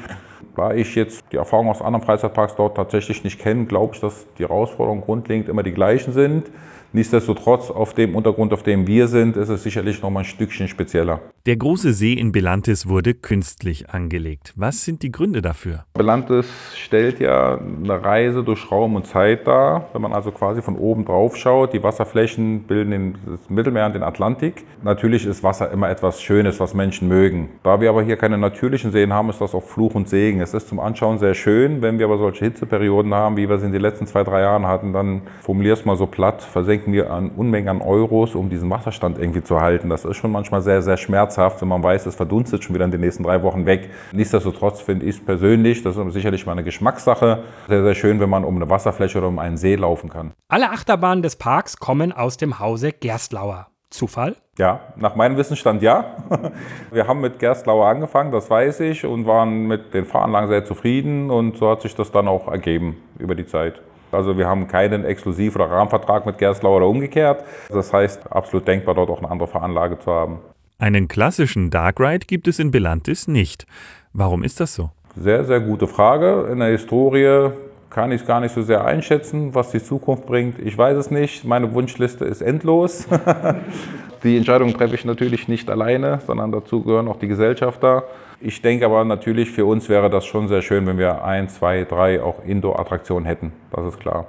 Da 0.55 0.73
ich 0.73 0.95
jetzt 0.95 1.23
die 1.31 1.37
Erfahrung 1.37 1.69
aus 1.69 1.81
anderen 1.81 2.05
Freizeitparks 2.05 2.55
dort 2.55 2.77
tatsächlich 2.77 3.23
nicht 3.23 3.39
kenne, 3.39 3.65
glaube 3.65 3.95
ich, 3.95 4.01
dass 4.01 4.25
die 4.37 4.43
Herausforderungen 4.43 5.01
grundlegend 5.01 5.49
immer 5.49 5.63
die 5.63 5.71
gleichen 5.71 6.13
sind. 6.13 6.49
Nichtsdestotrotz, 6.93 7.69
auf 7.69 7.93
dem 7.93 8.15
Untergrund, 8.15 8.53
auf 8.53 8.63
dem 8.63 8.87
wir 8.87 9.07
sind, 9.07 9.37
ist 9.37 9.49
es 9.49 9.63
sicherlich 9.63 10.01
noch 10.01 10.09
mal 10.09 10.21
ein 10.21 10.25
Stückchen 10.25 10.67
spezieller. 10.67 11.19
Der 11.45 11.55
große 11.55 11.93
See 11.93 12.13
in 12.13 12.31
Belantis 12.31 12.87
wurde 12.87 13.13
künstlich 13.13 13.89
angelegt. 13.89 14.53
Was 14.55 14.83
sind 14.83 15.01
die 15.01 15.11
Gründe 15.11 15.41
dafür? 15.41 15.85
Belantis 15.93 16.47
stellt 16.75 17.19
ja 17.19 17.57
eine 17.57 18.03
Reise 18.03 18.43
durch 18.43 18.69
Raum 18.69 18.95
und 18.95 19.07
Zeit 19.07 19.47
dar. 19.47 19.87
Wenn 19.93 20.01
man 20.01 20.13
also 20.13 20.31
quasi 20.31 20.61
von 20.61 20.75
oben 20.77 21.05
drauf 21.05 21.37
schaut, 21.37 21.73
die 21.73 21.83
Wasserflächen 21.83 22.63
bilden 22.63 22.91
den, 22.91 23.15
das 23.25 23.49
Mittelmeer 23.49 23.85
und 23.85 23.95
den 23.95 24.03
Atlantik. 24.03 24.65
Natürlich 24.83 25.25
ist 25.25 25.43
Wasser 25.43 25.71
immer 25.71 25.89
etwas 25.89 26.21
Schönes, 26.21 26.59
was 26.59 26.73
Menschen 26.73 27.07
mögen. 27.07 27.49
Da 27.63 27.79
wir 27.79 27.89
aber 27.89 28.03
hier 28.03 28.17
keine 28.17 28.37
natürlichen 28.37 28.91
Seen 28.91 29.13
haben, 29.13 29.29
ist 29.29 29.39
das 29.39 29.55
auch 29.55 29.63
Fluch 29.63 29.95
und 29.95 30.09
Segen. 30.09 30.41
Es 30.41 30.53
ist 30.53 30.67
zum 30.67 30.79
Anschauen 30.79 31.17
sehr 31.17 31.33
schön. 31.33 31.81
Wenn 31.81 31.99
wir 31.99 32.05
aber 32.07 32.17
solche 32.17 32.45
Hitzeperioden 32.45 33.13
haben, 33.13 33.37
wie 33.37 33.47
wir 33.47 33.57
sie 33.57 33.67
in 33.67 33.71
den 33.71 33.81
letzten 33.81 34.05
zwei, 34.05 34.23
drei 34.23 34.41
Jahren 34.41 34.65
hatten, 34.67 34.91
dann 34.91 35.21
formulier 35.41 35.73
es 35.73 35.85
mal 35.85 35.95
so 35.95 36.07
platt, 36.07 36.41
versenken 36.41 36.76
denken 36.77 36.93
wir 36.93 37.09
an 37.09 37.31
Unmengen 37.35 37.69
an 37.69 37.81
Euros, 37.81 38.35
um 38.35 38.51
diesen 38.51 38.69
Wasserstand 38.69 39.17
irgendwie 39.17 39.43
zu 39.43 39.59
halten. 39.59 39.89
Das 39.89 40.05
ist 40.05 40.17
schon 40.17 40.31
manchmal 40.31 40.61
sehr, 40.61 40.83
sehr 40.83 40.97
schmerzhaft, 40.97 41.59
wenn 41.61 41.67
man 41.67 41.81
weiß, 41.81 42.05
es 42.05 42.13
verdunstet 42.13 42.63
schon 42.63 42.75
wieder 42.75 42.85
in 42.85 42.91
den 42.91 43.01
nächsten 43.01 43.23
drei 43.23 43.41
Wochen 43.41 43.65
weg. 43.65 43.89
Nichtsdestotrotz 44.11 44.79
finde 44.81 45.07
ich 45.07 45.15
es 45.15 45.25
persönlich, 45.25 45.81
das 45.81 45.97
ist 45.97 46.13
sicherlich 46.13 46.45
mal 46.45 46.51
eine 46.51 46.63
Geschmackssache, 46.63 47.43
sehr, 47.67 47.83
sehr 47.83 47.95
schön, 47.95 48.19
wenn 48.19 48.29
man 48.29 48.43
um 48.43 48.55
eine 48.57 48.69
Wasserfläche 48.69 49.17
oder 49.17 49.27
um 49.27 49.39
einen 49.39 49.57
See 49.57 49.73
laufen 49.73 50.11
kann. 50.11 50.33
Alle 50.49 50.69
Achterbahnen 50.69 51.23
des 51.23 51.35
Parks 51.35 51.77
kommen 51.77 52.11
aus 52.11 52.37
dem 52.37 52.59
Hause 52.59 52.91
Gerstlauer. 52.91 53.67
Zufall? 53.89 54.35
Ja, 54.59 54.81
nach 54.97 55.15
meinem 55.15 55.35
Wissensstand 55.37 55.81
ja. 55.81 56.17
Wir 56.91 57.07
haben 57.07 57.21
mit 57.21 57.39
Gerstlauer 57.39 57.87
angefangen, 57.87 58.31
das 58.31 58.51
weiß 58.51 58.81
ich, 58.81 59.03
und 59.03 59.25
waren 59.25 59.65
mit 59.65 59.95
den 59.95 60.05
Fahranlagen 60.05 60.49
sehr 60.49 60.63
zufrieden 60.63 61.31
und 61.31 61.57
so 61.57 61.71
hat 61.71 61.81
sich 61.81 61.95
das 61.95 62.11
dann 62.11 62.27
auch 62.27 62.47
ergeben 62.47 62.97
über 63.17 63.33
die 63.33 63.47
Zeit. 63.47 63.81
Also 64.11 64.37
wir 64.37 64.47
haben 64.47 64.67
keinen 64.67 65.05
Exklusiv- 65.05 65.55
oder 65.55 65.69
Rahmenvertrag 65.69 66.25
mit 66.25 66.37
Gerstlauer 66.37 66.77
oder 66.77 66.87
umgekehrt. 66.87 67.43
Das 67.69 67.91
heißt, 67.93 68.31
absolut 68.31 68.67
denkbar, 68.67 68.95
dort 68.95 69.09
auch 69.09 69.19
eine 69.19 69.29
andere 69.29 69.47
Fahranlage 69.47 69.99
zu 69.99 70.11
haben. 70.11 70.39
Einen 70.79 71.07
klassischen 71.07 71.69
Dark 71.69 71.99
Ride 71.99 72.25
gibt 72.27 72.47
es 72.47 72.59
in 72.59 72.71
Belantis 72.71 73.27
nicht. 73.27 73.65
Warum 74.13 74.43
ist 74.43 74.59
das 74.59 74.75
so? 74.75 74.91
Sehr, 75.15 75.43
sehr 75.45 75.59
gute 75.59 75.87
Frage. 75.87 76.47
In 76.51 76.59
der 76.59 76.69
Historie 76.69 77.49
kann 77.89 78.11
ich 78.11 78.25
gar 78.27 78.39
nicht 78.39 78.53
so 78.53 78.61
sehr 78.61 78.85
einschätzen, 78.85 79.55
was 79.55 79.71
die 79.71 79.81
Zukunft 79.81 80.27
bringt. 80.27 80.59
Ich 80.59 80.77
weiß 80.77 80.97
es 80.97 81.09
nicht. 81.09 81.45
Meine 81.45 81.73
Wunschliste 81.73 82.25
ist 82.25 82.41
endlos. 82.41 83.07
die 84.23 84.37
Entscheidung 84.37 84.73
treffe 84.73 84.95
ich 84.95 85.05
natürlich 85.05 85.47
nicht 85.47 85.69
alleine, 85.69 86.19
sondern 86.25 86.51
dazu 86.51 86.83
gehören 86.83 87.07
auch 87.07 87.17
die 87.17 87.27
Gesellschafter. 87.27 88.03
Ich 88.39 88.61
denke 88.61 88.85
aber 88.85 89.03
natürlich, 89.03 89.49
für 89.51 89.65
uns 89.65 89.89
wäre 89.89 90.09
das 90.09 90.25
schon 90.25 90.47
sehr 90.47 90.61
schön, 90.61 90.85
wenn 90.85 90.97
wir 90.97 91.23
ein, 91.23 91.49
zwei, 91.49 91.83
drei 91.83 92.21
auch 92.21 92.43
Indoor-Attraktionen 92.43 93.25
hätten. 93.25 93.51
Das 93.71 93.85
ist 93.85 93.99
klar. 93.99 94.27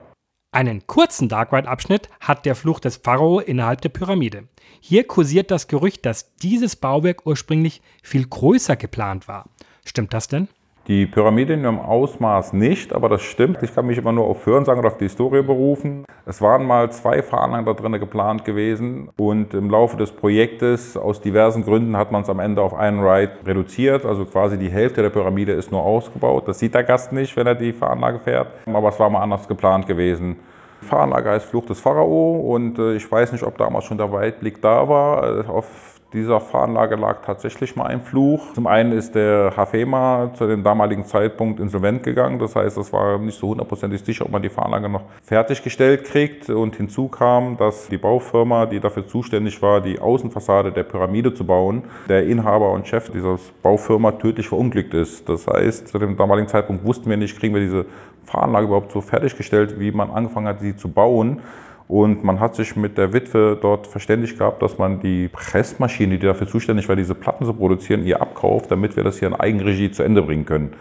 Einen 0.50 0.86
kurzen 0.86 1.28
Dark 1.28 1.52
Ride-Abschnitt 1.52 2.08
hat 2.20 2.46
der 2.46 2.54
Fluch 2.54 2.80
des 2.80 2.96
Pharao 2.96 3.38
innerhalb 3.40 3.82
der 3.82 3.90
Pyramide. 3.90 4.48
Hier 4.80 5.06
kursiert 5.06 5.50
das 5.50 5.68
Gerücht, 5.68 6.06
dass 6.06 6.34
dieses 6.36 6.76
Bauwerk 6.76 7.26
ursprünglich 7.26 7.82
viel 8.02 8.26
größer 8.26 8.76
geplant 8.76 9.28
war. 9.28 9.50
Stimmt 9.84 10.14
das 10.14 10.28
denn? 10.28 10.48
Die 10.88 11.04
Pyramide 11.04 11.52
in 11.52 11.64
ihrem 11.64 11.80
Ausmaß 11.80 12.54
nicht, 12.54 12.94
aber 12.94 13.10
das 13.10 13.20
stimmt. 13.20 13.62
Ich 13.62 13.74
kann 13.74 13.86
mich 13.86 13.98
immer 13.98 14.12
nur 14.12 14.24
auf 14.24 14.46
Hörensagen 14.46 14.80
oder 14.80 14.88
auf 14.88 14.96
die 14.96 15.04
Historie 15.04 15.42
berufen. 15.42 16.06
Es 16.24 16.40
waren 16.40 16.64
mal 16.64 16.90
zwei 16.90 17.22
Fahranlagen 17.22 17.66
da 17.66 17.74
drin 17.74 17.92
geplant 18.00 18.46
gewesen 18.46 19.10
und 19.18 19.52
im 19.52 19.68
Laufe 19.68 19.98
des 19.98 20.10
Projektes 20.10 20.96
aus 20.96 21.20
diversen 21.20 21.62
Gründen 21.62 21.94
hat 21.94 22.10
man 22.10 22.22
es 22.22 22.30
am 22.30 22.40
Ende 22.40 22.62
auf 22.62 22.72
einen 22.72 23.00
Ride 23.00 23.32
reduziert. 23.44 24.06
Also 24.06 24.24
quasi 24.24 24.56
die 24.56 24.70
Hälfte 24.70 25.02
der 25.02 25.10
Pyramide 25.10 25.52
ist 25.52 25.70
nur 25.70 25.82
ausgebaut. 25.82 26.48
Das 26.48 26.58
sieht 26.58 26.74
der 26.74 26.84
Gast 26.84 27.12
nicht, 27.12 27.36
wenn 27.36 27.46
er 27.46 27.54
die 27.54 27.74
Fahranlage 27.74 28.18
fährt. 28.20 28.48
Aber 28.64 28.88
es 28.88 28.98
war 28.98 29.10
mal 29.10 29.20
anders 29.20 29.46
geplant 29.46 29.86
gewesen. 29.86 30.36
Die 30.80 30.86
Fahranlage 30.86 31.28
heißt 31.28 31.44
Flucht 31.50 31.68
des 31.68 31.80
Pharao 31.80 32.40
und 32.54 32.78
äh, 32.78 32.94
ich 32.94 33.12
weiß 33.12 33.32
nicht, 33.32 33.44
ob 33.44 33.58
damals 33.58 33.84
schon 33.84 33.98
der 33.98 34.10
Weitblick 34.10 34.62
da 34.62 34.88
war. 34.88 35.40
Äh, 35.40 35.46
auf 35.48 35.97
dieser 36.12 36.40
Fahranlage 36.40 36.96
lag 36.96 37.18
tatsächlich 37.22 37.76
mal 37.76 37.86
ein 37.86 38.00
Fluch. 38.00 38.54
Zum 38.54 38.66
einen 38.66 38.92
ist 38.92 39.14
der 39.14 39.52
Hafema 39.54 40.30
zu 40.34 40.46
dem 40.46 40.64
damaligen 40.64 41.04
Zeitpunkt 41.04 41.60
insolvent 41.60 42.02
gegangen. 42.02 42.38
Das 42.38 42.56
heißt, 42.56 42.78
es 42.78 42.92
war 42.94 43.18
nicht 43.18 43.38
so 43.38 43.48
hundertprozentig 43.48 44.02
sicher, 44.02 44.24
ob 44.24 44.30
man 44.30 44.40
die 44.40 44.48
Fahranlage 44.48 44.88
noch 44.88 45.02
fertiggestellt 45.22 46.04
kriegt. 46.04 46.48
Und 46.48 46.76
hinzu 46.76 47.08
kam, 47.08 47.58
dass 47.58 47.88
die 47.88 47.98
Baufirma, 47.98 48.64
die 48.64 48.80
dafür 48.80 49.06
zuständig 49.06 49.60
war, 49.60 49.82
die 49.82 49.98
Außenfassade 49.98 50.72
der 50.72 50.84
Pyramide 50.84 51.34
zu 51.34 51.44
bauen, 51.44 51.84
der 52.08 52.26
Inhaber 52.26 52.72
und 52.72 52.88
Chef 52.88 53.10
dieser 53.10 53.38
Baufirma 53.62 54.12
tödlich 54.12 54.48
verunglückt 54.48 54.94
ist. 54.94 55.28
Das 55.28 55.46
heißt, 55.46 55.88
zu 55.88 55.98
dem 55.98 56.16
damaligen 56.16 56.48
Zeitpunkt 56.48 56.84
wussten 56.84 57.10
wir 57.10 57.18
nicht, 57.18 57.38
kriegen 57.38 57.52
wir 57.52 57.60
diese 57.60 57.84
Fahranlage 58.24 58.66
überhaupt 58.66 58.92
so 58.92 59.02
fertiggestellt, 59.02 59.78
wie 59.78 59.92
man 59.92 60.10
angefangen 60.10 60.48
hat, 60.48 60.60
sie 60.60 60.74
zu 60.74 60.88
bauen. 60.88 61.42
Und 61.88 62.22
man 62.22 62.38
hat 62.38 62.54
sich 62.54 62.76
mit 62.76 62.98
der 62.98 63.14
Witwe 63.14 63.58
dort 63.60 63.86
verständigt 63.86 64.38
gehabt, 64.38 64.60
dass 64.62 64.76
man 64.76 65.00
die 65.00 65.28
Pressmaschine, 65.28 66.18
die 66.18 66.26
dafür 66.26 66.46
zuständig 66.46 66.86
war, 66.86 66.96
diese 66.96 67.14
Platten 67.14 67.46
zu 67.46 67.54
produzieren, 67.54 68.04
ihr 68.04 68.20
abkauft, 68.20 68.70
damit 68.70 68.94
wir 68.94 69.04
das 69.04 69.18
hier 69.18 69.28
in 69.28 69.34
Eigenregie 69.34 69.90
zu 69.90 70.02
Ende 70.02 70.20
bringen 70.20 70.44
können. 70.44 70.74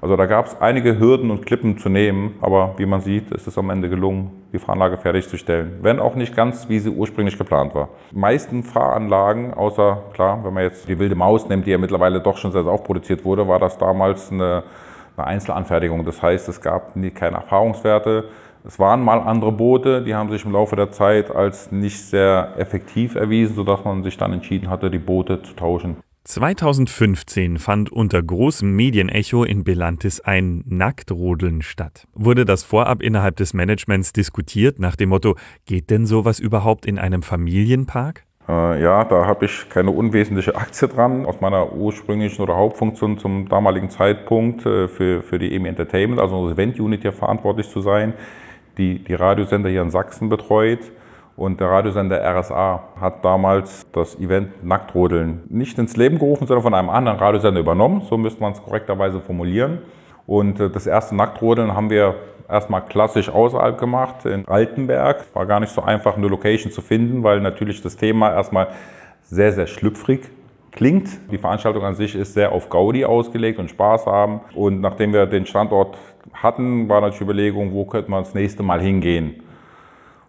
Also 0.00 0.16
da 0.16 0.26
gab 0.26 0.46
es 0.46 0.60
einige 0.60 0.98
Hürden 0.98 1.30
und 1.30 1.46
Klippen 1.46 1.78
zu 1.78 1.88
nehmen, 1.88 2.34
aber 2.40 2.74
wie 2.76 2.86
man 2.86 3.00
sieht, 3.00 3.30
ist 3.30 3.46
es 3.46 3.56
am 3.56 3.70
Ende 3.70 3.88
gelungen, 3.88 4.30
die 4.52 4.58
Fahranlage 4.58 4.98
fertigzustellen. 4.98 5.78
Wenn 5.80 6.00
auch 6.00 6.16
nicht 6.16 6.34
ganz, 6.34 6.68
wie 6.68 6.80
sie 6.80 6.90
ursprünglich 6.90 7.38
geplant 7.38 7.74
war. 7.74 7.88
Die 8.10 8.18
meisten 8.18 8.64
Fahranlagen, 8.64 9.54
außer 9.54 10.02
klar, 10.12 10.44
wenn 10.44 10.54
man 10.54 10.64
jetzt 10.64 10.88
die 10.88 10.98
wilde 10.98 11.14
Maus 11.14 11.48
nimmt, 11.48 11.66
die 11.66 11.70
ja 11.70 11.78
mittlerweile 11.78 12.20
doch 12.20 12.36
schon 12.36 12.50
sehr, 12.50 12.66
aufproduziert 12.66 13.24
wurde, 13.24 13.46
war 13.46 13.60
das 13.60 13.78
damals 13.78 14.32
eine, 14.32 14.64
eine 15.16 15.26
Einzelanfertigung. 15.26 16.04
Das 16.04 16.20
heißt, 16.20 16.48
es 16.48 16.60
gab 16.60 16.96
nie, 16.96 17.10
keine 17.10 17.36
Erfahrungswerte. 17.36 18.24
Es 18.64 18.78
waren 18.78 19.02
mal 19.02 19.18
andere 19.18 19.50
Boote, 19.50 20.02
die 20.02 20.14
haben 20.14 20.30
sich 20.30 20.44
im 20.44 20.52
Laufe 20.52 20.76
der 20.76 20.92
Zeit 20.92 21.34
als 21.34 21.72
nicht 21.72 21.98
sehr 21.98 22.54
effektiv 22.56 23.16
erwiesen, 23.16 23.56
sodass 23.56 23.84
man 23.84 24.04
sich 24.04 24.16
dann 24.16 24.32
entschieden 24.32 24.70
hatte, 24.70 24.90
die 24.90 25.00
Boote 25.00 25.42
zu 25.42 25.54
tauschen. 25.54 25.96
2015 26.24 27.58
fand 27.58 27.90
unter 27.90 28.22
großem 28.22 28.70
Medienecho 28.70 29.42
in 29.42 29.64
Belantis 29.64 30.20
ein 30.20 30.62
Nacktrodeln 30.66 31.62
statt. 31.62 32.06
Wurde 32.14 32.44
das 32.44 32.62
vorab 32.62 33.02
innerhalb 33.02 33.34
des 33.36 33.54
Managements 33.54 34.12
diskutiert 34.12 34.78
nach 34.78 34.94
dem 34.94 35.08
Motto, 35.08 35.34
geht 35.66 35.90
denn 35.90 36.06
sowas 36.06 36.38
überhaupt 36.38 36.86
in 36.86 37.00
einem 37.00 37.24
Familienpark? 37.24 38.24
Äh, 38.48 38.80
ja, 38.80 39.04
da 39.04 39.26
habe 39.26 39.46
ich 39.46 39.68
keine 39.68 39.90
unwesentliche 39.90 40.54
Aktie 40.54 40.86
dran. 40.86 41.26
Aus 41.26 41.40
meiner 41.40 41.72
ursprünglichen 41.72 42.42
oder 42.42 42.54
Hauptfunktion 42.56 43.18
zum 43.18 43.48
damaligen 43.48 43.90
Zeitpunkt 43.90 44.64
äh, 44.64 44.86
für, 44.86 45.22
für 45.22 45.40
die 45.40 45.52
EMI 45.54 45.70
Entertainment, 45.70 46.20
also 46.20 46.36
unsere 46.36 46.54
Event-Unit 46.54 47.02
hier 47.02 47.12
verantwortlich 47.12 47.68
zu 47.68 47.80
sein, 47.80 48.14
die 48.78 49.02
die 49.02 49.14
Radiosender 49.14 49.68
hier 49.68 49.82
in 49.82 49.90
Sachsen 49.90 50.28
betreut. 50.28 50.80
Und 51.34 51.60
der 51.60 51.70
Radiosender 51.70 52.22
RSA 52.22 52.82
hat 53.00 53.24
damals 53.24 53.90
das 53.92 54.18
Event 54.18 54.62
Nacktrodeln 54.64 55.42
nicht 55.48 55.78
ins 55.78 55.96
Leben 55.96 56.18
gerufen, 56.18 56.46
sondern 56.46 56.62
von 56.62 56.74
einem 56.74 56.90
anderen 56.90 57.18
Radiosender 57.18 57.60
übernommen. 57.60 58.02
So 58.08 58.18
müsste 58.18 58.40
man 58.40 58.52
es 58.52 58.62
korrekterweise 58.62 59.20
formulieren. 59.20 59.78
Und 60.26 60.60
äh, 60.60 60.70
das 60.70 60.86
erste 60.86 61.16
Nacktrodeln 61.16 61.74
haben 61.74 61.90
wir 61.90 62.16
erstmal 62.48 62.84
klassisch 62.84 63.28
außerhalb 63.30 63.78
gemacht, 63.78 64.26
in 64.26 64.46
Altenberg. 64.46 65.24
War 65.34 65.46
gar 65.46 65.60
nicht 65.60 65.72
so 65.72 65.82
einfach, 65.82 66.16
eine 66.16 66.28
Location 66.28 66.70
zu 66.70 66.82
finden, 66.82 67.22
weil 67.22 67.40
natürlich 67.40 67.80
das 67.80 67.96
Thema 67.96 68.32
erstmal 68.32 68.68
sehr, 69.22 69.52
sehr 69.52 69.66
schlüpfrig 69.66 70.28
klingt. 70.70 71.08
Die 71.30 71.38
Veranstaltung 71.38 71.84
an 71.84 71.94
sich 71.94 72.14
ist 72.14 72.34
sehr 72.34 72.52
auf 72.52 72.68
Gaudi 72.68 73.04
ausgelegt 73.04 73.58
und 73.58 73.70
Spaß 73.70 74.06
haben. 74.06 74.40
Und 74.54 74.80
nachdem 74.80 75.12
wir 75.12 75.26
den 75.26 75.46
Standort 75.46 75.96
hatten, 76.32 76.88
war 76.88 77.00
natürlich 77.00 77.18
die 77.18 77.24
Überlegung, 77.24 77.72
wo 77.72 77.84
könnte 77.84 78.10
man 78.10 78.24
das 78.24 78.34
nächste 78.34 78.62
Mal 78.62 78.80
hingehen. 78.80 79.42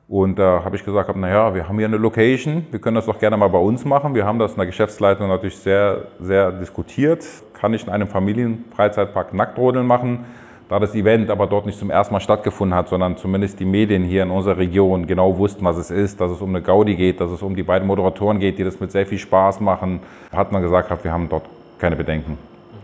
Und 0.08 0.38
da 0.38 0.60
äh, 0.60 0.64
habe 0.64 0.76
ich 0.76 0.84
gesagt, 0.84 1.16
naja, 1.16 1.56
wir 1.56 1.68
haben 1.68 1.78
hier 1.78 1.88
eine 1.88 1.98
Location, 1.98 2.68
wir 2.72 2.80
können 2.80 2.96
das 2.96 3.06
doch 3.06 3.18
gerne 3.18 3.38
mal 3.38 3.48
bei 3.48 3.58
uns 3.58 3.86
machen. 3.86 4.14
Wir 4.14 4.26
haben 4.26 4.38
das 4.38 4.52
in 4.52 4.58
der 4.58 4.66
Geschäftsleitung 4.68 5.28
natürlich 5.28 5.58
sehr, 5.58 6.08
sehr 6.20 6.52
diskutiert. 6.52 7.26
Kann 7.54 7.74
ich 7.74 7.84
in 7.84 7.90
einem 7.90 8.08
Familienfreizeitpark 8.08 9.34
Nacktrodeln 9.34 9.88
machen? 9.88 10.26
Da 10.70 10.80
das 10.80 10.96
Event 10.96 11.30
aber 11.30 11.48
dort 11.48 11.66
nicht 11.66 11.78
zum 11.78 11.90
ersten 11.90 12.14
Mal 12.14 12.20
stattgefunden 12.20 12.76
hat, 12.78 12.90
sondern 12.90 13.18
zumindest 13.18 13.60
die 13.60 13.66
Medien 13.66 14.04
hier 14.04 14.24
in 14.24 14.32
unserer 14.32 14.58
Region 14.58 15.08
genau 15.08 15.38
wussten, 15.38 15.64
was 15.66 15.78
es 15.78 15.92
ist, 15.92 16.20
dass 16.20 16.32
es 16.32 16.42
um 16.42 16.50
eine 16.50 16.62
Gaudi 16.62 16.96
geht, 16.96 17.20
dass 17.22 17.32
es 17.32 17.42
um 17.42 17.56
die 17.56 17.64
beiden 17.64 17.88
Moderatoren 17.88 18.40
geht, 18.40 18.58
die 18.58 18.64
das 18.64 18.80
mit 18.80 18.92
sehr 18.92 19.06
viel 19.06 19.20
Spaß 19.20 19.62
machen, 19.62 20.00
hat 20.32 20.52
man 20.52 20.62
gesagt, 20.62 20.92
wir 21.04 21.12
haben 21.12 21.30
dort 21.30 21.46
keine 21.80 21.96
Bedenken 21.96 22.38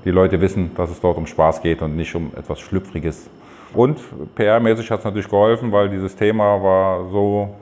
die 0.05 0.11
Leute 0.11 0.39
wissen, 0.41 0.71
dass 0.75 0.89
es 0.89 1.01
dort 1.01 1.17
um 1.17 1.27
Spaß 1.27 1.61
geht 1.61 1.81
und 1.81 1.95
nicht 1.95 2.13
um 2.15 2.31
etwas 2.35 2.59
Schlüpfriges. 2.59 3.29
Und 3.73 3.99
PR-mäßig 4.35 4.89
hat 4.89 4.99
es 4.99 5.05
natürlich 5.05 5.29
geholfen, 5.29 5.71
weil 5.71 5.89
dieses 5.89 6.15
Thema 6.15 6.61
war 6.63 7.09
so 7.09 7.55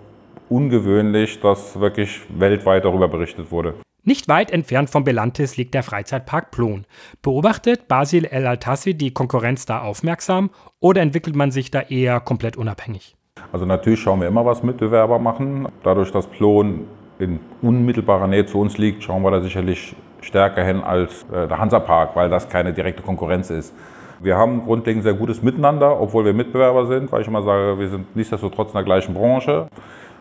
ungewöhnlich, 0.50 1.40
dass 1.40 1.80
wirklich 1.80 2.22
weltweit 2.30 2.86
darüber 2.86 3.08
berichtet 3.08 3.52
wurde. 3.52 3.74
Nicht 4.04 4.30
weit 4.30 4.52
entfernt 4.52 4.90
von 4.90 5.04
Belantis 5.04 5.58
liegt 5.58 5.74
der 5.74 5.84
Freizeitpark 5.84 6.52
Plon. 6.52 6.86
Beobachtet 7.22 7.90
Basil 7.90 8.24
El 8.24 8.48
Altassi 8.48 8.94
die 8.94 9.12
Konkurrenz 9.12 9.66
da 9.66 9.82
aufmerksam 9.82 10.50
oder 10.80 11.02
entwickelt 11.02 11.36
man 11.36 11.52
sich 11.52 11.72
da 11.72 11.82
eher 11.82 12.22
komplett 12.22 12.56
unabhängig? 12.56 13.18
Also 13.52 13.66
natürlich 13.66 14.00
schauen 14.00 14.22
wir 14.22 14.30
immer, 14.30 14.46
was 14.46 14.64
Mitbewerber 14.64 15.20
machen. 15.20 15.68
Dadurch, 15.84 16.12
dass 16.12 16.26
Plon 16.26 16.88
in 17.20 17.40
unmittelbarer 17.62 18.28
Nähe 18.28 18.46
zu 18.46 18.60
uns 18.60 18.78
liegt, 18.78 19.04
schauen 19.04 19.24
wir 19.24 19.32
da 19.32 19.42
sicherlich 19.42 19.94
stärker 20.22 20.64
hin 20.64 20.84
als 20.84 21.26
äh, 21.32 21.48
der 21.48 21.58
Hansapark, 21.58 22.16
weil 22.16 22.30
das 22.30 22.50
keine 22.50 22.74
direkte 22.74 23.02
Konkurrenz 23.04 23.50
ist. 23.50 23.74
Wir 24.20 24.36
haben 24.36 24.66
grundlegend 24.66 25.04
sehr 25.04 25.14
gutes 25.14 25.44
Miteinander, 25.44 26.02
obwohl 26.02 26.26
wir 26.26 26.34
Mitbewerber 26.34 26.88
sind, 26.88 27.12
weil 27.12 27.22
ich 27.22 27.28
immer 27.28 27.44
sage, 27.44 27.78
wir 27.78 27.90
sind 27.90 28.16
nichtsdestotrotz 28.16 28.70
in 28.70 28.74
der 28.74 28.84
gleichen 28.84 29.14
Branche. 29.14 29.68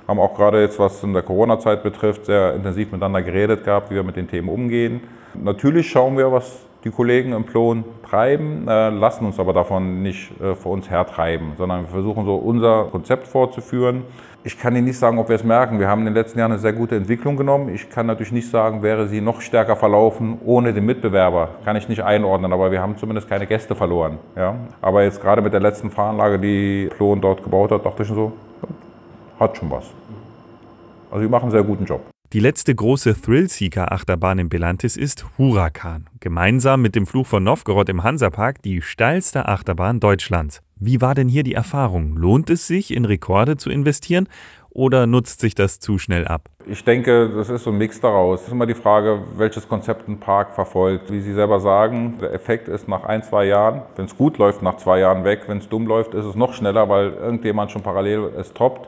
Haben 0.07 0.21
auch 0.21 0.35
gerade 0.35 0.61
jetzt, 0.61 0.79
was 0.79 1.03
in 1.03 1.15
der 1.15 1.23
Corona-Zeit 1.23 1.83
betrifft, 1.83 2.27
sehr 2.27 2.55
intensiv 2.55 2.93
miteinander 2.93 3.23
geredet 3.23 3.65
gehabt, 3.65 3.91
wie 3.91 3.95
wir 3.95 4.05
mit 4.05 4.17
den 4.17 4.29
Themen 4.29 4.49
umgehen. 4.49 5.01
Natürlich 5.35 5.91
schauen 5.91 6.17
wir, 6.17 6.31
was 6.31 6.67
die 6.85 6.91
Kollegen 6.91 7.33
im 7.33 7.45
Plon 7.45 7.85
treiben, 8.09 8.69
äh, 8.69 8.91
lassen 8.91 9.27
uns 9.27 9.41
aber 9.41 9.53
davon 9.53 10.03
nicht 10.03 10.31
äh, 10.41 10.55
vor 10.55 10.73
uns 10.73 10.89
hertreiben, 10.89 11.53
sondern 11.59 11.83
wir 11.83 11.89
versuchen 11.89 12.25
so 12.25 12.37
unser 12.37 12.85
Konzept 12.85 13.27
fortzuführen. 13.27 14.05
Ich 14.47 14.61
kann 14.61 14.77
Ihnen 14.77 14.85
nicht 14.85 15.01
sagen, 15.01 15.19
ob 15.19 15.29
wir 15.29 15.35
es 15.35 15.43
merken. 15.43 15.81
Wir 15.81 15.89
haben 15.89 16.03
in 16.03 16.05
den 16.05 16.15
letzten 16.15 16.39
Jahren 16.39 16.53
eine 16.53 16.61
sehr 16.61 16.73
gute 16.73 16.95
Entwicklung 16.95 17.37
genommen. 17.37 17.69
Ich 17.75 17.91
kann 17.91 18.07
natürlich 18.07 18.31
nicht 18.31 18.49
sagen, 18.49 18.81
wäre 18.81 19.09
sie 19.09 19.21
noch 19.21 19.41
stärker 19.41 19.75
verlaufen 19.75 20.39
ohne 20.45 20.73
den 20.73 20.87
Mitbewerber. 20.87 21.57
Kann 21.65 21.75
ich 21.75 21.89
nicht 21.89 22.05
einordnen, 22.05 22.53
aber 22.53 22.71
wir 22.71 22.81
haben 22.81 22.97
zumindest 22.97 23.29
keine 23.29 23.49
Gäste 23.49 23.75
verloren. 23.75 24.19
Ja? 24.37 24.55
Aber 24.81 25.03
jetzt 25.03 25.21
gerade 25.21 25.43
mit 25.43 25.53
der 25.53 25.59
letzten 25.59 25.91
Fahranlage, 25.91 26.39
die 26.39 26.89
Plon 26.97 27.21
dort 27.21 27.43
gebaut 27.43 27.73
hat, 27.73 27.85
dachte 27.85 28.05
ich 28.05 28.09
so, 28.09 28.35
hat 29.41 29.57
schon 29.57 29.69
was. 29.69 29.87
Also 31.11 31.25
die 31.25 31.29
machen 31.29 31.47
einen 31.47 31.51
sehr 31.51 31.65
guten 31.65 31.85
Job. 31.85 32.03
Die 32.33 32.39
letzte 32.39 32.73
große 32.73 33.21
Thrill-Seeker-Achterbahn 33.21 34.39
in 34.39 34.49
Belantis 34.49 34.97
ist 34.97 35.27
Huracan. 35.39 36.07
Gemeinsam 36.21 36.83
mit 36.83 36.95
dem 36.95 37.09
Fluch 37.09 37.27
von 37.27 37.43
Novgorod 37.43 37.89
im 37.89 38.05
Hansapark 38.05 38.63
die 38.63 38.81
steilste 38.81 39.49
Achterbahn 39.49 39.99
Deutschlands. 39.99 40.63
Wie 40.79 41.01
war 41.01 41.15
denn 41.15 41.29
hier 41.29 41.43
die 41.43 41.55
Erfahrung? 41.55 42.17
Lohnt 42.17 42.51
es 42.51 42.67
sich, 42.67 42.95
in 42.95 43.07
Rekorde 43.07 43.57
zu 43.57 43.71
investieren 43.71 44.29
oder 44.69 45.07
nutzt 45.07 45.41
sich 45.41 45.55
das 45.55 45.81
zu 45.81 45.97
schnell 45.97 46.29
ab? 46.29 46.51
Ich 46.67 46.85
denke, 46.85 47.31
das 47.35 47.49
ist 47.49 47.65
so 47.65 47.71
ein 47.71 47.79
Mix 47.79 47.99
daraus. 47.99 48.41
Es 48.41 48.47
ist 48.49 48.53
immer 48.53 48.67
die 48.67 48.75
Frage, 48.75 49.23
welches 49.39 49.67
Konzept 49.67 50.07
ein 50.07 50.21
Park 50.21 50.53
verfolgt. 50.53 51.11
Wie 51.11 51.23
Sie 51.23 51.33
selber 51.33 51.61
sagen, 51.61 52.19
der 52.21 52.35
Effekt 52.35 52.69
ist 52.69 52.89
nach 52.89 53.05
ein, 53.05 53.23
zwei 53.23 53.47
Jahren, 53.47 53.85
wenn 53.97 54.05
es 54.05 54.19
gut 54.19 54.37
läuft, 54.37 54.61
nach 54.61 54.77
zwei 54.77 54.99
Jahren 54.99 55.25
weg. 55.25 55.45
Wenn 55.47 55.59
es 55.59 55.69
dumm 55.71 55.87
läuft, 55.87 56.13
ist 56.13 56.27
es 56.27 56.35
noch 56.35 56.53
schneller, 56.53 56.91
weil 56.91 57.15
irgendjemand 57.15 57.71
schon 57.71 57.81
parallel 57.81 58.31
es 58.37 58.53
toppt. 58.53 58.87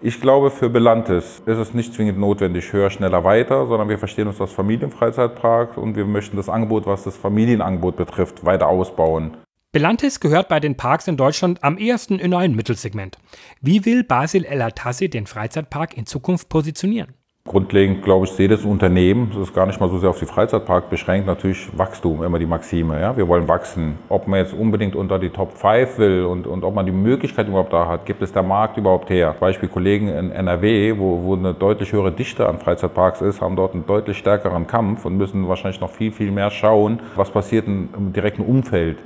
Ich 0.00 0.20
glaube, 0.20 0.52
für 0.52 0.70
Belantes 0.70 1.42
ist 1.44 1.58
es 1.58 1.74
nicht 1.74 1.92
zwingend 1.92 2.20
notwendig, 2.20 2.72
höher, 2.72 2.90
schneller, 2.90 3.24
weiter, 3.24 3.66
sondern 3.66 3.88
wir 3.88 3.98
verstehen 3.98 4.28
uns 4.28 4.40
als 4.40 4.52
Familienfreizeitpark 4.52 5.76
und 5.76 5.96
wir 5.96 6.04
möchten 6.04 6.36
das 6.36 6.48
Angebot, 6.48 6.86
was 6.86 7.02
das 7.02 7.16
Familienangebot 7.16 7.96
betrifft, 7.96 8.44
weiter 8.44 8.68
ausbauen. 8.68 9.32
Belantis 9.74 10.20
gehört 10.20 10.46
bei 10.46 10.60
den 10.60 10.76
Parks 10.76 11.08
in 11.08 11.16
Deutschland 11.16 11.64
am 11.64 11.78
ehesten 11.78 12.20
in 12.20 12.32
ein 12.32 12.54
Mittelsegment. 12.54 13.18
Wie 13.60 13.84
will 13.84 14.04
Basil 14.04 14.44
El 14.44 14.62
Atassi 14.62 15.10
den 15.10 15.26
Freizeitpark 15.26 15.96
in 15.96 16.06
Zukunft 16.06 16.48
positionieren? 16.48 17.14
Grundlegend, 17.44 18.04
glaube 18.04 18.24
ich, 18.24 18.30
sehe 18.30 18.46
das 18.46 18.64
Unternehmen, 18.64 19.32
das 19.34 19.48
ist 19.48 19.52
gar 19.52 19.66
nicht 19.66 19.80
mal 19.80 19.90
so 19.90 19.98
sehr 19.98 20.10
auf 20.10 20.20
die 20.20 20.26
Freizeitpark 20.26 20.90
beschränkt, 20.90 21.26
natürlich 21.26 21.76
Wachstum, 21.76 22.22
immer 22.22 22.38
die 22.38 22.46
Maxime. 22.46 23.00
Ja? 23.00 23.16
Wir 23.16 23.26
wollen 23.26 23.48
wachsen. 23.48 23.98
Ob 24.08 24.28
man 24.28 24.38
jetzt 24.38 24.54
unbedingt 24.54 24.94
unter 24.94 25.18
die 25.18 25.30
Top 25.30 25.58
5 25.58 25.98
will 25.98 26.24
und, 26.24 26.46
und 26.46 26.62
ob 26.62 26.72
man 26.72 26.86
die 26.86 26.92
Möglichkeit 26.92 27.48
überhaupt 27.48 27.72
da 27.72 27.88
hat, 27.88 28.06
gibt 28.06 28.22
es 28.22 28.30
der 28.30 28.44
Markt 28.44 28.76
überhaupt 28.76 29.10
her? 29.10 29.34
Beispiel 29.40 29.68
Kollegen 29.68 30.06
in 30.06 30.30
NRW, 30.30 30.96
wo, 30.98 31.24
wo 31.24 31.34
eine 31.34 31.52
deutlich 31.52 31.92
höhere 31.92 32.12
Dichte 32.12 32.48
an 32.48 32.60
Freizeitparks 32.60 33.22
ist, 33.22 33.40
haben 33.40 33.56
dort 33.56 33.74
einen 33.74 33.86
deutlich 33.86 34.18
stärkeren 34.18 34.68
Kampf 34.68 35.04
und 35.04 35.16
müssen 35.16 35.48
wahrscheinlich 35.48 35.80
noch 35.80 35.90
viel, 35.90 36.12
viel 36.12 36.30
mehr 36.30 36.52
schauen, 36.52 37.00
was 37.16 37.32
passiert 37.32 37.66
im 37.66 38.12
direkten 38.12 38.42
Umfeld 38.42 38.98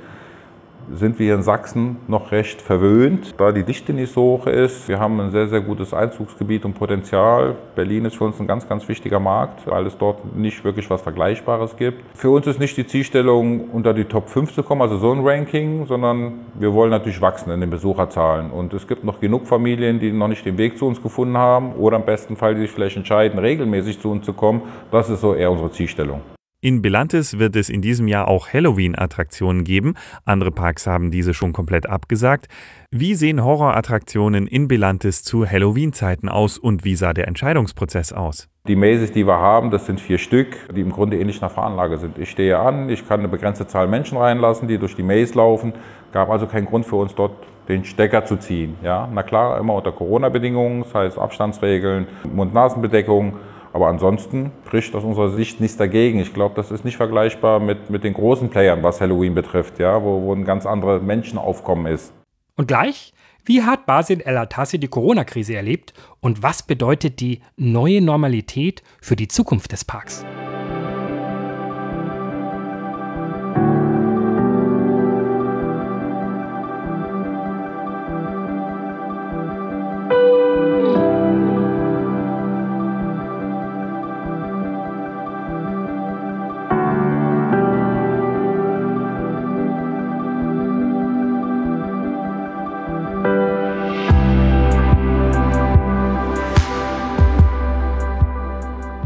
sind 0.93 1.19
wir 1.19 1.35
in 1.35 1.43
Sachsen 1.43 1.97
noch 2.07 2.31
recht 2.31 2.61
verwöhnt, 2.61 3.35
da 3.37 3.51
die 3.51 3.63
Dichte 3.63 3.93
nicht 3.93 4.13
so 4.13 4.21
hoch 4.21 4.47
ist. 4.47 4.87
Wir 4.87 4.99
haben 4.99 5.19
ein 5.19 5.31
sehr, 5.31 5.47
sehr 5.47 5.61
gutes 5.61 5.93
Einzugsgebiet 5.93 6.65
und 6.65 6.73
Potenzial. 6.73 7.55
Berlin 7.75 8.05
ist 8.05 8.17
für 8.17 8.25
uns 8.25 8.39
ein 8.39 8.47
ganz, 8.47 8.67
ganz 8.67 8.87
wichtiger 8.87 9.19
Markt, 9.19 9.67
weil 9.67 9.85
es 9.85 9.97
dort 9.97 10.35
nicht 10.35 10.63
wirklich 10.63 10.89
was 10.89 11.01
Vergleichbares 11.01 11.75
gibt. 11.77 12.03
Für 12.17 12.29
uns 12.29 12.47
ist 12.47 12.59
nicht 12.59 12.77
die 12.77 12.87
Zielstellung, 12.87 13.69
unter 13.69 13.93
die 13.93 14.05
Top 14.05 14.29
5 14.29 14.53
zu 14.53 14.63
kommen, 14.63 14.81
also 14.81 14.97
so 14.97 15.11
ein 15.11 15.25
Ranking, 15.25 15.85
sondern 15.85 16.39
wir 16.55 16.73
wollen 16.73 16.91
natürlich 16.91 17.21
wachsen 17.21 17.51
in 17.51 17.61
den 17.61 17.69
Besucherzahlen. 17.69 18.51
Und 18.51 18.73
es 18.73 18.87
gibt 18.87 19.03
noch 19.03 19.19
genug 19.19 19.47
Familien, 19.47 19.99
die 19.99 20.11
noch 20.11 20.27
nicht 20.27 20.45
den 20.45 20.57
Weg 20.57 20.77
zu 20.77 20.85
uns 20.85 21.01
gefunden 21.01 21.37
haben 21.37 21.73
oder 21.73 21.97
im 21.97 22.05
besten 22.05 22.35
Fall, 22.35 22.55
die 22.55 22.61
sich 22.61 22.71
vielleicht 22.71 22.97
entscheiden, 22.97 23.39
regelmäßig 23.39 23.99
zu 23.99 24.11
uns 24.11 24.25
zu 24.25 24.33
kommen. 24.33 24.61
Das 24.91 25.09
ist 25.09 25.21
so 25.21 25.33
eher 25.33 25.51
unsere 25.51 25.71
Zielstellung. 25.71 26.21
In 26.61 26.81
Belantes 26.81 27.39
wird 27.39 27.55
es 27.55 27.69
in 27.69 27.81
diesem 27.81 28.09
Jahr 28.09 28.27
auch 28.27 28.51
Halloween-Attraktionen 28.51 29.63
geben. 29.63 29.93
Andere 30.25 30.51
Parks 30.51 30.87
haben 30.87 31.09
diese 31.09 31.33
schon 31.33 31.53
komplett 31.53 31.87
abgesagt. 31.87 32.47
Wie 32.91 33.15
sehen 33.15 33.45
Horrorattraktionen 33.45 34.45
in 34.45 34.67
Belantes 34.67 35.23
zu 35.23 35.49
Halloween-Zeiten 35.49 36.27
aus 36.27 36.57
und 36.57 36.83
wie 36.83 36.97
sah 36.97 37.13
der 37.13 37.29
Entscheidungsprozess 37.29 38.11
aus? 38.11 38.49
Die 38.67 38.75
Mazes, 38.75 39.13
die 39.13 39.25
wir 39.25 39.39
haben, 39.39 39.71
das 39.71 39.85
sind 39.85 40.01
vier 40.01 40.17
Stück, 40.17 40.57
die 40.75 40.81
im 40.81 40.91
Grunde 40.91 41.17
ähnlich 41.17 41.39
nach 41.39 41.51
Veranlage 41.51 41.97
sind. 41.97 42.17
Ich 42.17 42.29
stehe 42.29 42.59
an, 42.59 42.89
ich 42.89 43.07
kann 43.07 43.21
eine 43.21 43.29
begrenzte 43.29 43.65
Zahl 43.65 43.87
Menschen 43.87 44.17
reinlassen, 44.17 44.67
die 44.67 44.77
durch 44.77 44.97
die 44.97 45.03
Maze 45.03 45.35
laufen. 45.35 45.71
Gab 46.11 46.29
also 46.29 46.45
keinen 46.45 46.65
Grund 46.65 46.85
für 46.85 46.97
uns 46.97 47.15
dort 47.15 47.37
den 47.69 47.85
Stecker 47.85 48.25
zu 48.25 48.35
ziehen. 48.35 48.75
Ja, 48.83 49.07
na 49.13 49.23
klar, 49.23 49.57
immer 49.59 49.75
unter 49.75 49.93
Corona-Bedingungen, 49.93 50.83
das 50.83 50.93
heißt 50.93 51.17
Abstandsregeln, 51.19 52.07
Mund-Nasen-Bedeckung. 52.33 53.37
Aber 53.73 53.87
ansonsten 53.87 54.51
spricht 54.65 54.95
aus 54.95 55.03
unserer 55.03 55.29
Sicht 55.31 55.61
nichts 55.61 55.77
dagegen. 55.77 56.19
Ich 56.19 56.33
glaube, 56.33 56.55
das 56.55 56.71
ist 56.71 56.85
nicht 56.85 56.97
vergleichbar 56.97 57.59
mit, 57.59 57.89
mit 57.89 58.03
den 58.03 58.13
großen 58.13 58.49
Playern, 58.49 58.81
was 58.83 58.99
Halloween 58.99 59.35
betrifft, 59.35 59.79
ja, 59.79 60.03
wo, 60.03 60.21
wo 60.23 60.33
ein 60.33 60.45
ganz 60.45 60.65
anderes 60.65 61.01
Menschenaufkommen 61.01 61.85
ist. 61.85 62.13
Und 62.55 62.67
gleich, 62.67 63.13
wie 63.45 63.63
hat 63.63 63.85
Basil 63.85 64.21
El 64.21 64.37
Atassi 64.37 64.79
die 64.79 64.87
Corona-Krise 64.87 65.55
erlebt 65.55 65.93
und 66.19 66.43
was 66.43 66.63
bedeutet 66.63 67.19
die 67.19 67.41
neue 67.57 68.01
Normalität 68.01 68.83
für 69.01 69.15
die 69.15 69.27
Zukunft 69.27 69.71
des 69.71 69.85
Parks? 69.85 70.25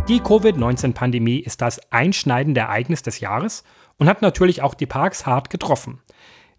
Die 0.09 0.19
Covid-19-Pandemie 0.19 1.39
ist 1.39 1.61
das 1.61 1.79
einschneidende 1.89 2.59
Ereignis 2.59 3.03
des 3.03 3.21
Jahres 3.21 3.63
und 3.97 4.09
hat 4.09 4.21
natürlich 4.21 4.61
auch 4.61 4.73
die 4.73 4.85
Parks 4.85 5.25
hart 5.25 5.49
getroffen. 5.49 6.01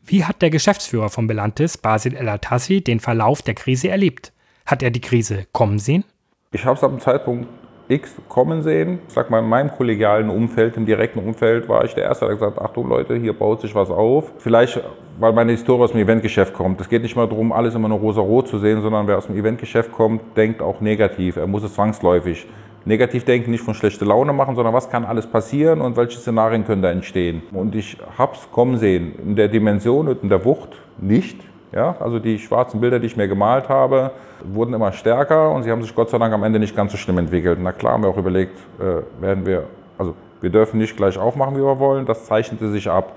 Wie 0.03 0.25
hat 0.25 0.41
der 0.41 0.49
Geschäftsführer 0.49 1.11
von 1.11 1.27
Belantis, 1.27 1.77
Basil 1.77 2.17
El 2.17 2.31
Atassi, 2.31 2.83
den 2.83 3.01
Verlauf 3.01 3.43
der 3.43 3.53
Krise 3.53 3.91
erlebt? 3.91 4.33
Hat 4.65 4.83
er 4.83 4.91
die 4.91 5.03
Krise 5.03 5.47
kommen 5.53 5.79
sehen? 5.79 6.05
Ich 6.53 6.65
habe 6.65 6.79
es 6.79 6.83
ab 6.83 6.91
dem 6.91 7.01
Zeitpunkt 7.01 7.49
X 7.89 8.15
kommen 8.31 8.63
sehen. 8.63 9.01
Ich 9.09 9.13
sag 9.13 9.29
mal, 9.29 9.41
in 9.41 9.49
meinem 9.51 9.71
kollegialen 9.71 10.31
Umfeld, 10.31 10.79
im 10.79 10.87
direkten 10.87 11.19
Umfeld, 11.19 11.69
war 11.69 11.85
ich 11.85 11.93
der 11.93 12.05
Erste, 12.05 12.25
der 12.25 12.37
gesagt 12.37 12.57
hat, 12.57 12.65
Achtung 12.65 12.89
Leute, 12.89 13.15
hier 13.15 13.35
baut 13.35 13.61
sich 13.61 13.75
was 13.75 13.91
auf. 13.91 14.33
Vielleicht, 14.39 14.81
weil 15.19 15.35
meine 15.35 15.53
Historie 15.53 15.83
aus 15.83 15.93
dem 15.93 16.01
Eventgeschäft 16.01 16.55
kommt. 16.55 16.81
Es 16.81 16.89
geht 16.89 17.03
nicht 17.03 17.15
mal 17.15 17.29
darum, 17.29 17.53
alles 17.53 17.75
immer 17.75 17.91
nur 17.91 17.99
rosa-rot 17.99 18.49
zu 18.49 18.59
sehen, 18.59 18.81
sondern 18.81 19.07
wer 19.07 19.19
aus 19.19 19.27
dem 19.27 19.37
Eventgeschäft 19.37 19.93
kommt, 19.93 20.35
denkt 20.35 20.63
auch 20.63 20.81
negativ. 20.81 21.37
Er 21.37 21.47
muss 21.47 21.63
es 21.63 21.75
zwangsläufig 21.75 22.47
negativ 22.85 23.25
denken, 23.25 23.51
nicht 23.51 23.65
von 23.65 23.75
schlechter 23.75 24.07
Laune 24.07 24.33
machen, 24.33 24.57
sondern 24.57 24.75
was 24.75 24.91
kann 24.91 25.05
alles 25.05 25.27
passieren 25.27 25.81
und 25.81 25.97
welche 25.97 26.19
Szenarien 26.19 26.65
können 26.65 26.83
da 26.83 26.91
entstehen. 26.91 27.43
Und 27.53 27.75
ich 27.75 27.97
habe 28.19 28.35
es 28.35 28.51
kommen 28.53 28.79
sehen, 28.79 29.15
in 29.25 29.37
der 29.37 29.49
Dimension 29.49 30.09
und 30.09 30.23
in 30.23 30.29
der 30.29 30.45
Wucht 30.45 30.71
nicht. 30.99 31.41
Ja, 31.73 31.97
also 31.99 32.21
die 32.21 32.39
schwarzen 32.39 32.81
Bilder, 32.81 33.01
die 33.01 33.07
ich 33.07 33.17
mir 33.17 33.27
gemalt 33.27 33.69
habe, 33.69 34.13
wurden 34.45 34.75
immer 34.75 34.93
stärker 34.93 35.51
und 35.51 35.65
sie 35.65 35.73
haben 35.73 35.83
sich 35.83 35.93
Gott 35.93 36.09
sei 36.09 36.19
Dank 36.19 36.33
am 36.33 36.45
Ende 36.45 36.61
nicht 36.61 36.77
ganz 36.77 36.93
so 36.93 36.99
schlimm 36.99 37.19
entwickelt. 37.19 37.59
Na 37.61 37.73
klar 37.73 37.95
haben 37.95 38.05
wir 38.05 38.11
auch 38.11 38.17
überlegt, 38.17 38.57
äh, 38.79 39.03
werden 39.21 39.45
wir, 39.45 39.65
also 39.99 40.15
wir 40.41 40.51
dürfen 40.51 40.79
nicht 40.79 40.97
gleich 40.97 41.19
aufmachen, 41.19 41.57
wie 41.57 41.63
wir 41.63 41.79
wollen. 41.81 42.07
Das 42.07 42.27
zeichnete 42.27 42.71
sich 42.71 42.89
ab. 42.89 43.15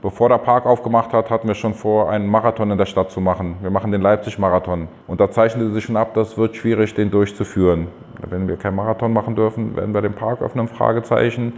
Bevor 0.00 0.28
der 0.28 0.38
Park 0.38 0.64
aufgemacht 0.64 1.12
hat, 1.12 1.28
hatten 1.28 1.48
wir 1.48 1.56
schon 1.56 1.74
vor, 1.74 2.08
einen 2.08 2.28
Marathon 2.28 2.70
in 2.70 2.78
der 2.78 2.86
Stadt 2.86 3.10
zu 3.10 3.20
machen. 3.20 3.56
Wir 3.62 3.70
machen 3.70 3.90
den 3.90 4.00
Leipzig-Marathon. 4.00 4.86
Und 5.08 5.20
da 5.20 5.28
zeichnete 5.28 5.72
sich 5.72 5.84
schon 5.84 5.96
ab, 5.96 6.14
das 6.14 6.38
wird 6.38 6.54
schwierig, 6.54 6.94
den 6.94 7.10
durchzuführen. 7.10 7.88
Wenn 8.28 8.48
wir 8.48 8.56
keinen 8.56 8.76
Marathon 8.76 9.12
machen 9.12 9.36
dürfen, 9.36 9.76
werden 9.76 9.94
wir 9.94 10.02
den 10.02 10.14
Park 10.14 10.42
öffnen, 10.42 10.68
Fragezeichen. 10.68 11.54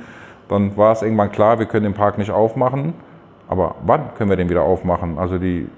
Dann 0.49 0.77
war 0.77 0.93
es 0.93 1.03
irgendwann 1.03 1.33
klar, 1.33 1.59
wir 1.59 1.67
können 1.67 1.85
den 1.85 1.95
Park 1.95 2.19
nicht 2.19 2.31
aufmachen. 2.31 2.95
Aber 3.49 3.77
wann 3.85 4.15
können 4.17 4.31
wir 4.31 4.37
den 4.37 4.49
wieder 4.49 4.63
aufmachen? 4.63 5.19
Also 5.19 5.39
die 5.39 5.69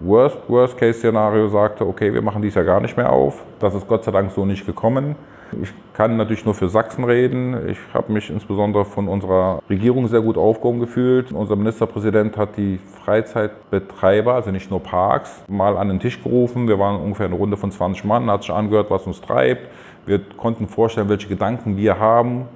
Worst, 0.00 0.38
Worst-Case-Szenario 0.48 1.48
sagte, 1.48 1.86
okay, 1.86 2.12
wir 2.12 2.22
machen 2.22 2.42
dies 2.42 2.54
ja 2.54 2.62
gar 2.62 2.80
nicht 2.80 2.96
mehr 2.96 3.10
auf. 3.10 3.42
Das 3.60 3.74
ist 3.74 3.86
Gott 3.86 4.04
sei 4.04 4.10
Dank 4.10 4.32
so 4.32 4.44
nicht 4.44 4.66
gekommen. 4.66 5.16
Ich 5.62 5.72
kann 5.92 6.16
natürlich 6.16 6.44
nur 6.44 6.54
für 6.54 6.68
Sachsen 6.68 7.04
reden. 7.04 7.68
Ich 7.68 7.78
habe 7.92 8.12
mich 8.12 8.30
insbesondere 8.30 8.84
von 8.84 9.06
unserer 9.06 9.60
Regierung 9.70 10.08
sehr 10.08 10.20
gut 10.20 10.36
aufgehoben 10.36 10.80
gefühlt. 10.80 11.30
Unser 11.30 11.56
Ministerpräsident 11.56 12.36
hat 12.36 12.56
die 12.56 12.78
Freizeitbetreiber, 13.04 14.34
also 14.34 14.50
nicht 14.50 14.70
nur 14.70 14.80
Parks, 14.80 15.44
mal 15.46 15.76
an 15.76 15.88
den 15.88 16.00
Tisch 16.00 16.22
gerufen. 16.22 16.66
Wir 16.66 16.78
waren 16.78 17.00
ungefähr 17.00 17.26
eine 17.26 17.36
Runde 17.36 17.56
von 17.56 17.70
20 17.70 18.04
Mann, 18.04 18.30
hat 18.30 18.42
sich 18.42 18.52
angehört, 18.52 18.90
was 18.90 19.06
uns 19.06 19.20
treibt. 19.20 19.68
Wir 20.06 20.20
konnten 20.36 20.68
vorstellen, 20.68 21.08
welche 21.08 21.28
Gedanken 21.28 21.76
wir 21.76 21.98
haben, 21.98 22.46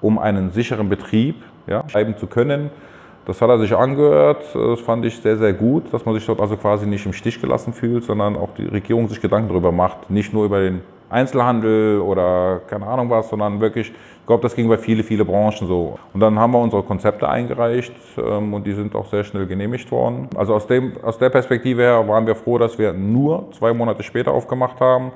um 0.00 0.18
einen 0.18 0.50
sicheren 0.50 0.88
Betrieb 0.88 1.36
ja, 1.66 1.88
schreiben 1.88 2.16
zu 2.16 2.26
können. 2.26 2.70
Das 3.26 3.42
hat 3.42 3.50
er 3.50 3.58
sich 3.58 3.76
angehört. 3.76 4.42
Das 4.54 4.80
fand 4.80 5.04
ich 5.04 5.18
sehr, 5.18 5.36
sehr 5.36 5.52
gut, 5.52 5.92
dass 5.92 6.06
man 6.06 6.14
sich 6.14 6.24
dort 6.24 6.40
also 6.40 6.56
quasi 6.56 6.86
nicht 6.86 7.04
im 7.04 7.12
Stich 7.12 7.40
gelassen 7.40 7.72
fühlt, 7.72 8.04
sondern 8.04 8.36
auch 8.36 8.50
die 8.56 8.66
Regierung 8.66 9.08
sich 9.08 9.20
Gedanken 9.20 9.48
darüber 9.48 9.70
macht. 9.70 10.08
Nicht 10.08 10.32
nur 10.32 10.46
über 10.46 10.60
den 10.60 10.80
Einzelhandel 11.10 12.00
oder 12.00 12.60
keine 12.66 12.86
Ahnung 12.86 13.10
was, 13.10 13.28
sondern 13.28 13.60
wirklich, 13.60 13.90
ich 13.90 14.26
glaube, 14.26 14.42
das 14.42 14.54
ging 14.54 14.68
bei 14.68 14.78
viele, 14.78 15.02
viele 15.02 15.24
Branchen 15.24 15.66
so. 15.66 15.98
Und 16.12 16.20
dann 16.20 16.38
haben 16.38 16.52
wir 16.52 16.58
unsere 16.58 16.82
Konzepte 16.82 17.28
eingereicht 17.28 17.94
ähm, 18.18 18.52
und 18.54 18.66
die 18.66 18.72
sind 18.72 18.94
auch 18.94 19.06
sehr 19.06 19.24
schnell 19.24 19.46
genehmigt 19.46 19.90
worden. 19.90 20.28
Also 20.36 20.54
aus, 20.54 20.66
dem, 20.66 20.92
aus 21.02 21.18
der 21.18 21.30
Perspektive 21.30 21.82
her 21.82 22.06
waren 22.08 22.26
wir 22.26 22.34
froh, 22.34 22.58
dass 22.58 22.78
wir 22.78 22.92
nur 22.92 23.50
zwei 23.52 23.72
Monate 23.72 24.02
später 24.02 24.32
aufgemacht 24.32 24.80
haben. 24.80 25.12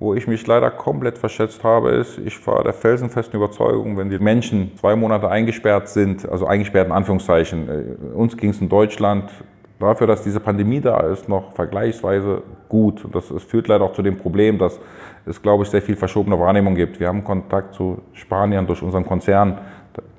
Wo 0.00 0.14
ich 0.14 0.26
mich 0.26 0.46
leider 0.46 0.70
komplett 0.70 1.18
verschätzt 1.18 1.62
habe, 1.62 1.90
ist, 1.90 2.16
ich 2.16 2.46
war 2.46 2.64
der 2.64 2.72
felsenfesten 2.72 3.36
Überzeugung, 3.36 3.98
wenn 3.98 4.08
die 4.08 4.18
Menschen 4.18 4.72
zwei 4.76 4.96
Monate 4.96 5.28
eingesperrt 5.28 5.90
sind, 5.90 6.26
also 6.26 6.46
eingesperrt 6.46 6.86
in 6.86 6.92
Anführungszeichen, 6.94 7.68
äh, 7.68 8.16
uns 8.16 8.34
ging 8.34 8.48
es 8.48 8.62
in 8.62 8.70
Deutschland 8.70 9.30
dafür, 9.78 10.06
dass 10.06 10.22
diese 10.22 10.40
Pandemie 10.40 10.80
da 10.80 11.00
ist, 11.00 11.28
noch 11.28 11.52
vergleichsweise 11.52 12.42
gut. 12.70 13.06
Das, 13.12 13.28
das 13.28 13.44
führt 13.44 13.68
leider 13.68 13.84
auch 13.84 13.92
zu 13.92 14.00
dem 14.00 14.16
Problem, 14.16 14.56
dass 14.56 14.80
es, 15.26 15.42
glaube 15.42 15.64
ich, 15.64 15.68
sehr 15.68 15.82
viel 15.82 15.96
verschobene 15.96 16.40
Wahrnehmung 16.40 16.74
gibt. 16.74 16.98
Wir 16.98 17.08
haben 17.08 17.22
Kontakt 17.22 17.74
zu 17.74 17.98
Spaniern 18.14 18.66
durch 18.66 18.82
unseren 18.82 19.04
Konzern. 19.04 19.58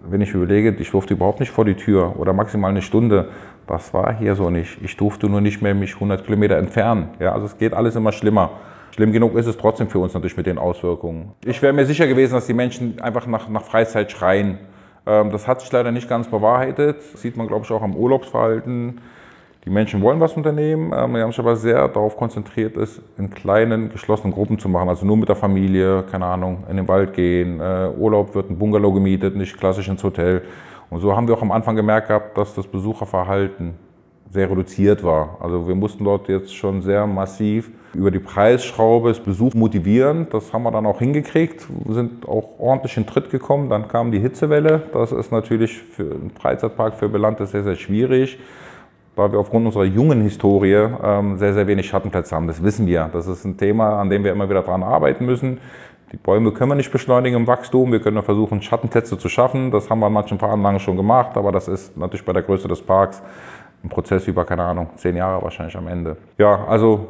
Wenn 0.08 0.22
ich 0.22 0.32
überlege, 0.32 0.76
ich 0.78 0.92
durfte 0.92 1.16
überhaupt 1.16 1.40
nicht 1.40 1.52
vor 1.52 1.66
die 1.66 1.74
Tür 1.74 2.20
oder 2.20 2.34
maximal 2.34 2.70
eine 2.70 2.84
Stunde. 2.84 3.30
Das 3.66 3.96
war 3.96 4.14
hier 4.14 4.36
so 4.36 4.52
nicht. 4.52 4.78
Ich 4.84 4.96
durfte 4.96 5.28
nur 5.28 5.42
nicht 5.42 5.64
mehr 5.64 5.74
mich 5.74 5.96
100 5.96 6.24
Kilometer 6.24 6.58
entfernen. 6.58 7.10
Ja, 7.20 7.32
also 7.34 7.48
es 7.48 7.58
geht 7.58 7.74
alles 7.74 7.96
immer 7.96 8.12
schlimmer. 8.12 8.52
Schlimm 8.92 9.12
genug 9.12 9.36
ist 9.36 9.48
es 9.48 9.58
trotzdem 9.58 9.90
für 9.90 10.00
uns 10.00 10.14
natürlich 10.14 10.38
mit 10.38 10.46
den 10.46 10.58
Auswirkungen. 10.58 11.32
Ich 11.46 11.62
wäre 11.62 11.74
mir 11.74 11.86
sicher 11.86 12.08
gewesen, 12.08 12.34
dass 12.34 12.48
die 12.48 12.54
Menschen 12.54 13.00
einfach 13.00 13.26
nach, 13.26 13.48
nach 13.50 13.64
Freizeit 13.64 14.12
schreien. 14.12 14.60
Ähm, 15.06 15.32
das 15.32 15.48
hat 15.48 15.62
sich 15.62 15.72
leider 15.72 15.92
nicht 15.92 16.10
ganz 16.10 16.28
bewahrheitet. 16.28 16.98
Das 17.14 17.22
sieht 17.22 17.38
man, 17.38 17.48
glaube 17.48 17.66
ich, 17.66 17.72
auch 17.72 17.82
am 17.82 17.96
Urlaubsverhalten. 17.96 19.00
Die 19.64 19.70
Menschen 19.70 20.02
wollen 20.02 20.20
was 20.20 20.34
unternehmen, 20.34 20.92
ähm, 20.96 21.14
die 21.14 21.22
haben 21.22 21.32
sich 21.32 21.40
aber 21.40 21.56
sehr 21.56 21.88
darauf 21.88 22.18
konzentriert, 22.18 22.76
es 22.78 23.00
in 23.20 23.30
kleinen, 23.30 23.92
geschlossenen 23.92 24.34
Gruppen 24.34 24.58
zu 24.58 24.68
machen. 24.68 24.90
Also 24.90 25.06
nur 25.06 25.18
mit 25.18 25.30
der 25.30 25.36
Familie, 25.36 26.04
keine 26.12 26.26
Ahnung, 26.26 26.64
in 26.68 26.78
den 26.78 26.88
Wald 26.88 27.14
gehen, 27.14 27.60
äh, 27.60 27.90
Urlaub 27.96 28.34
wird 28.34 28.50
ein 28.50 28.58
Bungalow 28.58 28.92
gemietet, 28.92 29.36
nicht 29.36 29.58
klassisch 29.60 29.88
ins 29.88 30.04
Hotel. 30.04 30.42
Und 30.90 31.00
so 31.00 31.16
haben 31.16 31.28
wir 31.28 31.36
auch 31.36 31.44
am 31.44 31.52
Anfang 31.52 31.76
gemerkt 31.76 32.08
gehabt, 32.08 32.38
dass 32.38 32.56
das 32.56 32.66
Besucherverhalten 32.66 33.76
sehr 34.32 34.50
reduziert 34.50 35.04
war. 35.04 35.38
Also 35.42 35.68
wir 35.68 35.76
mussten 35.76 36.06
dort 36.06 36.30
jetzt 36.30 36.56
schon 36.56 36.82
sehr 36.82 37.06
massiv 37.06 37.70
über 37.94 38.12
die 38.12 38.20
Preisschraube 38.20 39.10
das 39.10 39.20
Besuch 39.20 39.54
motivieren. 39.54 40.28
Das 40.32 40.54
haben 40.54 40.64
wir 40.64 40.72
dann 40.72 40.86
auch 40.86 41.00
hingekriegt, 41.00 41.68
sind 41.90 42.28
auch 42.28 42.58
ordentlich 42.58 42.96
in 42.96 43.06
Tritt 43.06 43.30
gekommen. 43.30 43.70
Dann 43.70 43.90
kam 43.90 44.12
die 44.12 44.20
Hitzewelle. 44.20 44.84
Das 44.94 45.12
ist 45.12 45.32
natürlich 45.32 45.80
für 45.80 46.04
einen 46.04 46.32
Freizeitpark 46.32 46.96
für 46.96 47.10
Belante 47.10 47.46
sehr, 47.46 47.64
sehr 47.64 47.76
schwierig 47.76 48.40
weil 49.16 49.34
wir 49.34 49.40
aufgrund 49.40 49.66
unserer 49.66 49.84
jungen 49.84 50.22
Historie 50.22 50.88
ähm, 51.04 51.38
sehr, 51.38 51.54
sehr 51.54 51.68
wenig 51.68 51.88
Schattenplätze 51.88 52.36
haben. 52.36 52.48
Das 52.48 52.64
wissen 52.64 52.88
wir. 52.88 53.10
Das 53.12 53.28
ist 53.28 53.44
ein 53.46 53.58
Thema, 53.58 54.00
an 54.00 54.10
dem 54.10 54.24
wir 54.24 54.32
immer 54.32 54.50
wieder 54.50 54.62
dran 54.62 54.84
arbeiten 54.84 55.26
müssen. 55.26 55.60
Die 56.12 56.18
Bäume 56.18 56.52
können 56.52 56.72
wir 56.72 56.76
nicht 56.76 56.92
beschleunigen 56.92 57.38
im 57.38 57.48
Wachstum. 57.48 57.92
Wir 57.92 58.02
können 58.02 58.22
versuchen, 58.22 58.62
Schattenplätze 58.62 59.18
zu 59.18 59.30
schaffen. 59.30 59.72
Das 59.72 59.90
haben 59.90 60.00
wir 60.00 60.08
an 60.08 60.14
manchen 60.14 60.40
Veranlagen 60.40 60.80
schon 60.80 60.98
gemacht, 60.98 61.38
aber 61.38 61.52
das 61.52 61.68
ist 61.68 61.96
natürlich 61.98 62.26
bei 62.26 62.34
der 62.34 62.42
Größe 62.42 62.68
des 62.68 62.82
Parks 62.82 63.22
ein 63.84 63.90
Prozess 63.90 64.28
über, 64.28 64.46
keine 64.46 64.64
Ahnung, 64.64 64.90
zehn 64.96 65.16
Jahre 65.16 65.42
wahrscheinlich 65.42 65.76
am 65.76 65.88
Ende. 65.88 66.18
Ja, 66.38 66.66
also, 66.66 67.10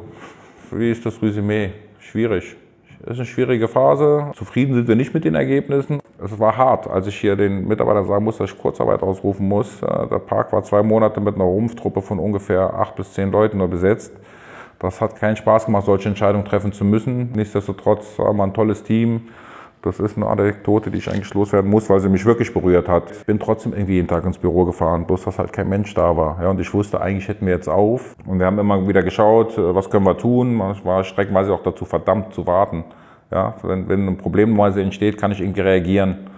wie 0.70 0.90
ist 0.90 1.04
das 1.04 1.20
Resümee? 1.22 1.70
Schwierig. 1.98 2.56
Es 3.04 3.12
ist 3.12 3.18
eine 3.18 3.26
schwierige 3.26 3.66
Phase. 3.66 4.30
Zufrieden 4.34 4.74
sind 4.74 4.86
wir 4.86 4.94
nicht 4.94 5.12
mit 5.12 5.24
den 5.24 5.34
Ergebnissen. 5.34 6.00
Es 6.24 6.38
war 6.38 6.56
hart, 6.56 6.88
als 6.88 7.08
ich 7.08 7.18
hier 7.18 7.34
den 7.34 7.66
Mitarbeitern 7.66 8.06
sagen 8.06 8.24
muss, 8.24 8.38
dass 8.38 8.50
ich 8.50 8.58
Kurzarbeit 8.58 9.02
ausrufen 9.02 9.48
muss. 9.48 9.82
Äh, 9.82 10.06
der 10.06 10.20
Park 10.20 10.52
war 10.52 10.62
zwei 10.62 10.82
Monate 10.84 11.20
mit 11.20 11.34
einer 11.34 11.44
Rumpftruppe 11.44 12.00
von 12.00 12.20
ungefähr 12.20 12.72
acht 12.74 12.94
bis 12.94 13.12
zehn 13.12 13.32
Leuten 13.32 13.58
nur 13.58 13.68
besetzt. 13.68 14.12
Das 14.78 15.00
hat 15.00 15.16
keinen 15.16 15.36
Spaß 15.36 15.66
gemacht, 15.66 15.84
solche 15.84 16.08
Entscheidungen 16.08 16.44
treffen 16.44 16.72
zu 16.72 16.84
müssen. 16.84 17.32
Nichtsdestotrotz 17.32 18.18
haben 18.18 18.36
wir 18.36 18.44
ein 18.44 18.54
tolles 18.54 18.82
Team. 18.82 19.28
Das 19.82 19.98
ist 19.98 20.16
eine 20.16 20.28
Anekdote, 20.28 20.92
die 20.92 20.98
ich 20.98 21.10
eigentlich 21.10 21.34
loswerden 21.34 21.68
muss, 21.68 21.90
weil 21.90 21.98
sie 21.98 22.08
mich 22.08 22.24
wirklich 22.24 22.54
berührt 22.54 22.88
hat. 22.88 23.10
Ich 23.10 23.26
bin 23.26 23.40
trotzdem 23.40 23.72
irgendwie 23.72 23.94
jeden 23.94 24.06
Tag 24.06 24.24
ins 24.24 24.38
Büro 24.38 24.64
gefahren, 24.64 25.06
bloß 25.06 25.24
dass 25.24 25.40
halt 25.40 25.52
kein 25.52 25.68
Mensch 25.68 25.92
da 25.94 26.16
war. 26.16 26.40
Ja, 26.40 26.50
und 26.50 26.60
ich 26.60 26.72
wusste, 26.72 27.00
eigentlich 27.00 27.26
hätten 27.26 27.46
wir 27.46 27.52
jetzt 27.52 27.68
auf. 27.68 28.14
Und 28.24 28.38
wir 28.38 28.46
haben 28.46 28.60
immer 28.60 28.86
wieder 28.86 29.02
geschaut, 29.02 29.58
äh, 29.58 29.74
was 29.74 29.90
können 29.90 30.04
wir 30.04 30.16
tun. 30.16 30.62
Ich 30.72 30.84
war 30.84 31.02
streckenweise 31.02 31.52
auch 31.52 31.64
dazu 31.64 31.84
verdammt 31.84 32.32
zu 32.32 32.46
warten. 32.46 32.84
Ja, 33.32 33.54
wenn, 33.64 33.88
wenn 33.88 34.06
ein 34.06 34.18
Problem 34.18 34.54
mal 34.54 34.78
entsteht, 34.78 35.18
kann 35.18 35.32
ich 35.32 35.40
irgendwie 35.40 35.62
reagieren. 35.62 36.30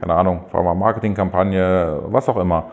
Keine 0.00 0.14
Ahnung, 0.14 0.40
fahren 0.50 0.64
wir 0.64 0.74
Marketingkampagne, 0.74 2.00
was 2.06 2.28
auch 2.28 2.36
immer. 2.36 2.70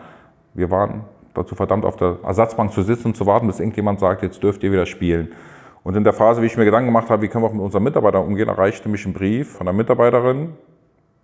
Wir 0.56 0.72
waren 0.72 1.02
dazu 1.36 1.54
verdammt, 1.54 1.86
auf 1.86 1.98
der 1.98 2.18
Ersatzbank 2.24 2.72
zu 2.72 2.82
sitzen 2.82 3.10
und 3.10 3.16
zu 3.16 3.28
warten, 3.28 3.46
bis 3.46 3.60
irgendjemand 3.60 4.00
sagt, 4.00 4.24
jetzt 4.24 4.42
dürft 4.42 4.64
ihr 4.64 4.72
wieder 4.72 4.88
spielen. 4.88 5.34
Und 5.86 5.96
in 5.96 6.04
der 6.04 6.14
Phase, 6.14 6.42
wie 6.42 6.48
ich 6.48 6.58
mir 6.58 6.66
Gedanken 6.66 6.88
gemacht 6.88 7.12
habe, 7.12 7.22
wie 7.22 7.28
können 7.28 7.44
wir 7.44 7.48
auch 7.48 7.54
mit 7.54 7.62
unseren 7.62 7.84
Mitarbeitern 7.84 8.26
umgehen, 8.26 8.50
erreichte 8.50 8.90
mich 8.90 9.06
ein 9.06 9.14
Brief 9.14 9.52
von 9.52 9.68
einer 9.68 9.78
Mitarbeiterin, 9.78 10.54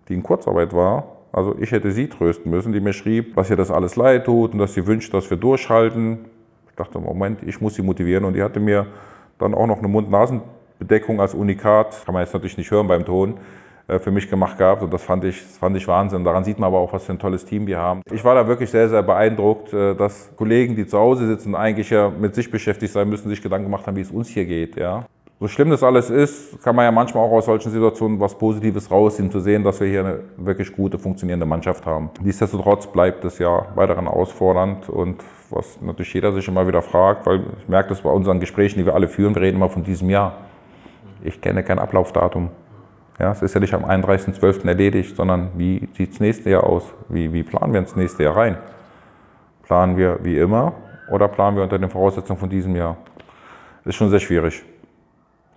die 0.08 0.14
in 0.14 0.22
Kurzarbeit 0.22 0.72
war. 0.72 1.16
Also 1.32 1.56
ich 1.58 1.72
hätte 1.72 1.90
sie 1.90 2.08
trösten 2.08 2.48
müssen, 2.48 2.72
die 2.72 2.78
mir 2.78 2.92
schrieb, 2.92 3.36
was 3.36 3.50
ihr 3.50 3.56
das 3.56 3.72
alles 3.72 3.96
leid 3.96 4.24
tut 4.24 4.52
und 4.52 4.60
dass 4.60 4.74
sie 4.74 4.86
wünscht, 4.86 5.12
dass 5.12 5.28
wir 5.30 5.36
durchhalten. 5.36 6.26
Ich 6.70 6.76
dachte, 6.76 7.00
Moment, 7.00 7.40
ich 7.44 7.60
muss 7.60 7.74
sie 7.74 7.82
motivieren. 7.82 8.24
Und 8.24 8.34
die 8.34 8.42
hatte 8.44 8.60
mir 8.60 8.86
dann 9.36 9.52
auch 9.52 9.66
noch 9.66 9.78
eine 9.78 9.88
Mund-Nasen-Bedeckung 9.88 11.20
als 11.20 11.34
Unikat, 11.34 12.00
kann 12.06 12.12
man 12.14 12.22
jetzt 12.22 12.32
natürlich 12.32 12.56
nicht 12.56 12.70
hören 12.70 12.86
beim 12.86 13.04
Ton, 13.04 13.38
für 13.86 14.10
mich 14.10 14.28
gemacht 14.30 14.58
gehabt 14.58 14.82
und 14.82 14.92
das 14.92 15.02
fand 15.02 15.24
ich, 15.24 15.40
das 15.40 15.58
fand 15.58 15.76
ich 15.76 15.86
Wahnsinn. 15.88 16.24
Daran 16.24 16.44
sieht 16.44 16.58
man 16.58 16.68
aber 16.68 16.78
auch, 16.78 16.92
was 16.92 17.04
für 17.04 17.12
ein 17.12 17.18
tolles 17.18 17.44
Team 17.44 17.66
wir 17.66 17.78
haben. 17.78 18.02
Ich 18.10 18.24
war 18.24 18.34
da 18.34 18.46
wirklich 18.46 18.70
sehr, 18.70 18.88
sehr 18.88 19.02
beeindruckt, 19.02 19.72
äh, 19.72 19.94
dass 19.94 20.30
Kollegen, 20.36 20.76
die 20.76 20.86
zu 20.86 20.98
Hause 20.98 21.26
sitzen, 21.26 21.54
eigentlich 21.54 21.90
ja 21.90 22.10
mit 22.10 22.34
sich 22.34 22.50
beschäftigt 22.50 22.92
sein 22.92 23.08
müssen, 23.08 23.28
sich 23.28 23.42
Gedanken 23.42 23.66
gemacht 23.66 23.86
haben, 23.86 23.96
wie 23.96 24.02
es 24.02 24.10
uns 24.10 24.28
hier 24.28 24.44
geht. 24.44 24.76
Ja. 24.76 25.06
So 25.42 25.48
schlimm 25.48 25.70
das 25.70 25.82
alles 25.82 26.08
ist, 26.08 26.62
kann 26.62 26.76
man 26.76 26.84
ja 26.84 26.92
manchmal 26.92 27.24
auch 27.24 27.32
aus 27.32 27.46
solchen 27.46 27.72
Situationen 27.72 28.20
was 28.20 28.38
Positives 28.38 28.88
rausziehen, 28.92 29.28
zu 29.28 29.40
sehen, 29.40 29.64
dass 29.64 29.80
wir 29.80 29.88
hier 29.88 30.00
eine 30.00 30.20
wirklich 30.36 30.72
gute, 30.72 31.00
funktionierende 31.00 31.46
Mannschaft 31.46 31.84
haben. 31.84 32.10
Nichtsdestotrotz 32.20 32.86
bleibt 32.86 33.24
es 33.24 33.40
ja 33.40 33.66
weiterhin 33.74 34.04
herausfordernd 34.04 34.88
und 34.88 35.20
was 35.50 35.80
natürlich 35.80 36.14
jeder 36.14 36.32
sich 36.32 36.46
immer 36.46 36.68
wieder 36.68 36.80
fragt, 36.80 37.26
weil 37.26 37.42
ich 37.60 37.68
merke 37.68 37.88
das 37.88 38.02
bei 38.02 38.10
unseren 38.10 38.38
Gesprächen, 38.38 38.78
die 38.78 38.86
wir 38.86 38.94
alle 38.94 39.08
führen, 39.08 39.34
wir 39.34 39.42
reden 39.42 39.56
immer 39.56 39.68
von 39.68 39.82
diesem 39.82 40.10
Jahr. 40.10 40.34
Ich 41.24 41.40
kenne 41.40 41.64
kein 41.64 41.80
Ablaufdatum. 41.80 42.50
Ja, 43.18 43.30
es 43.32 43.42
ist 43.42 43.54
ja 43.54 43.60
nicht 43.60 43.74
am 43.74 43.84
31.12. 43.84 44.66
erledigt, 44.66 45.16
sondern 45.16 45.50
wie 45.56 45.88
sieht 45.92 46.12
das 46.12 46.20
nächste 46.20 46.50
Jahr 46.50 46.64
aus? 46.64 46.82
Wie, 47.08 47.32
wie 47.32 47.42
planen 47.42 47.72
wir 47.72 47.80
ins 47.80 47.94
nächste 47.94 48.22
Jahr 48.22 48.36
rein? 48.36 48.56
Planen 49.62 49.96
wir 49.96 50.18
wie 50.22 50.38
immer 50.38 50.72
oder 51.10 51.28
planen 51.28 51.56
wir 51.56 51.62
unter 51.62 51.78
den 51.78 51.90
Voraussetzungen 51.90 52.38
von 52.38 52.48
diesem 52.48 52.74
Jahr? 52.74 52.96
Ist 53.84 53.96
schon 53.96 54.08
sehr 54.08 54.20
schwierig. 54.20 54.62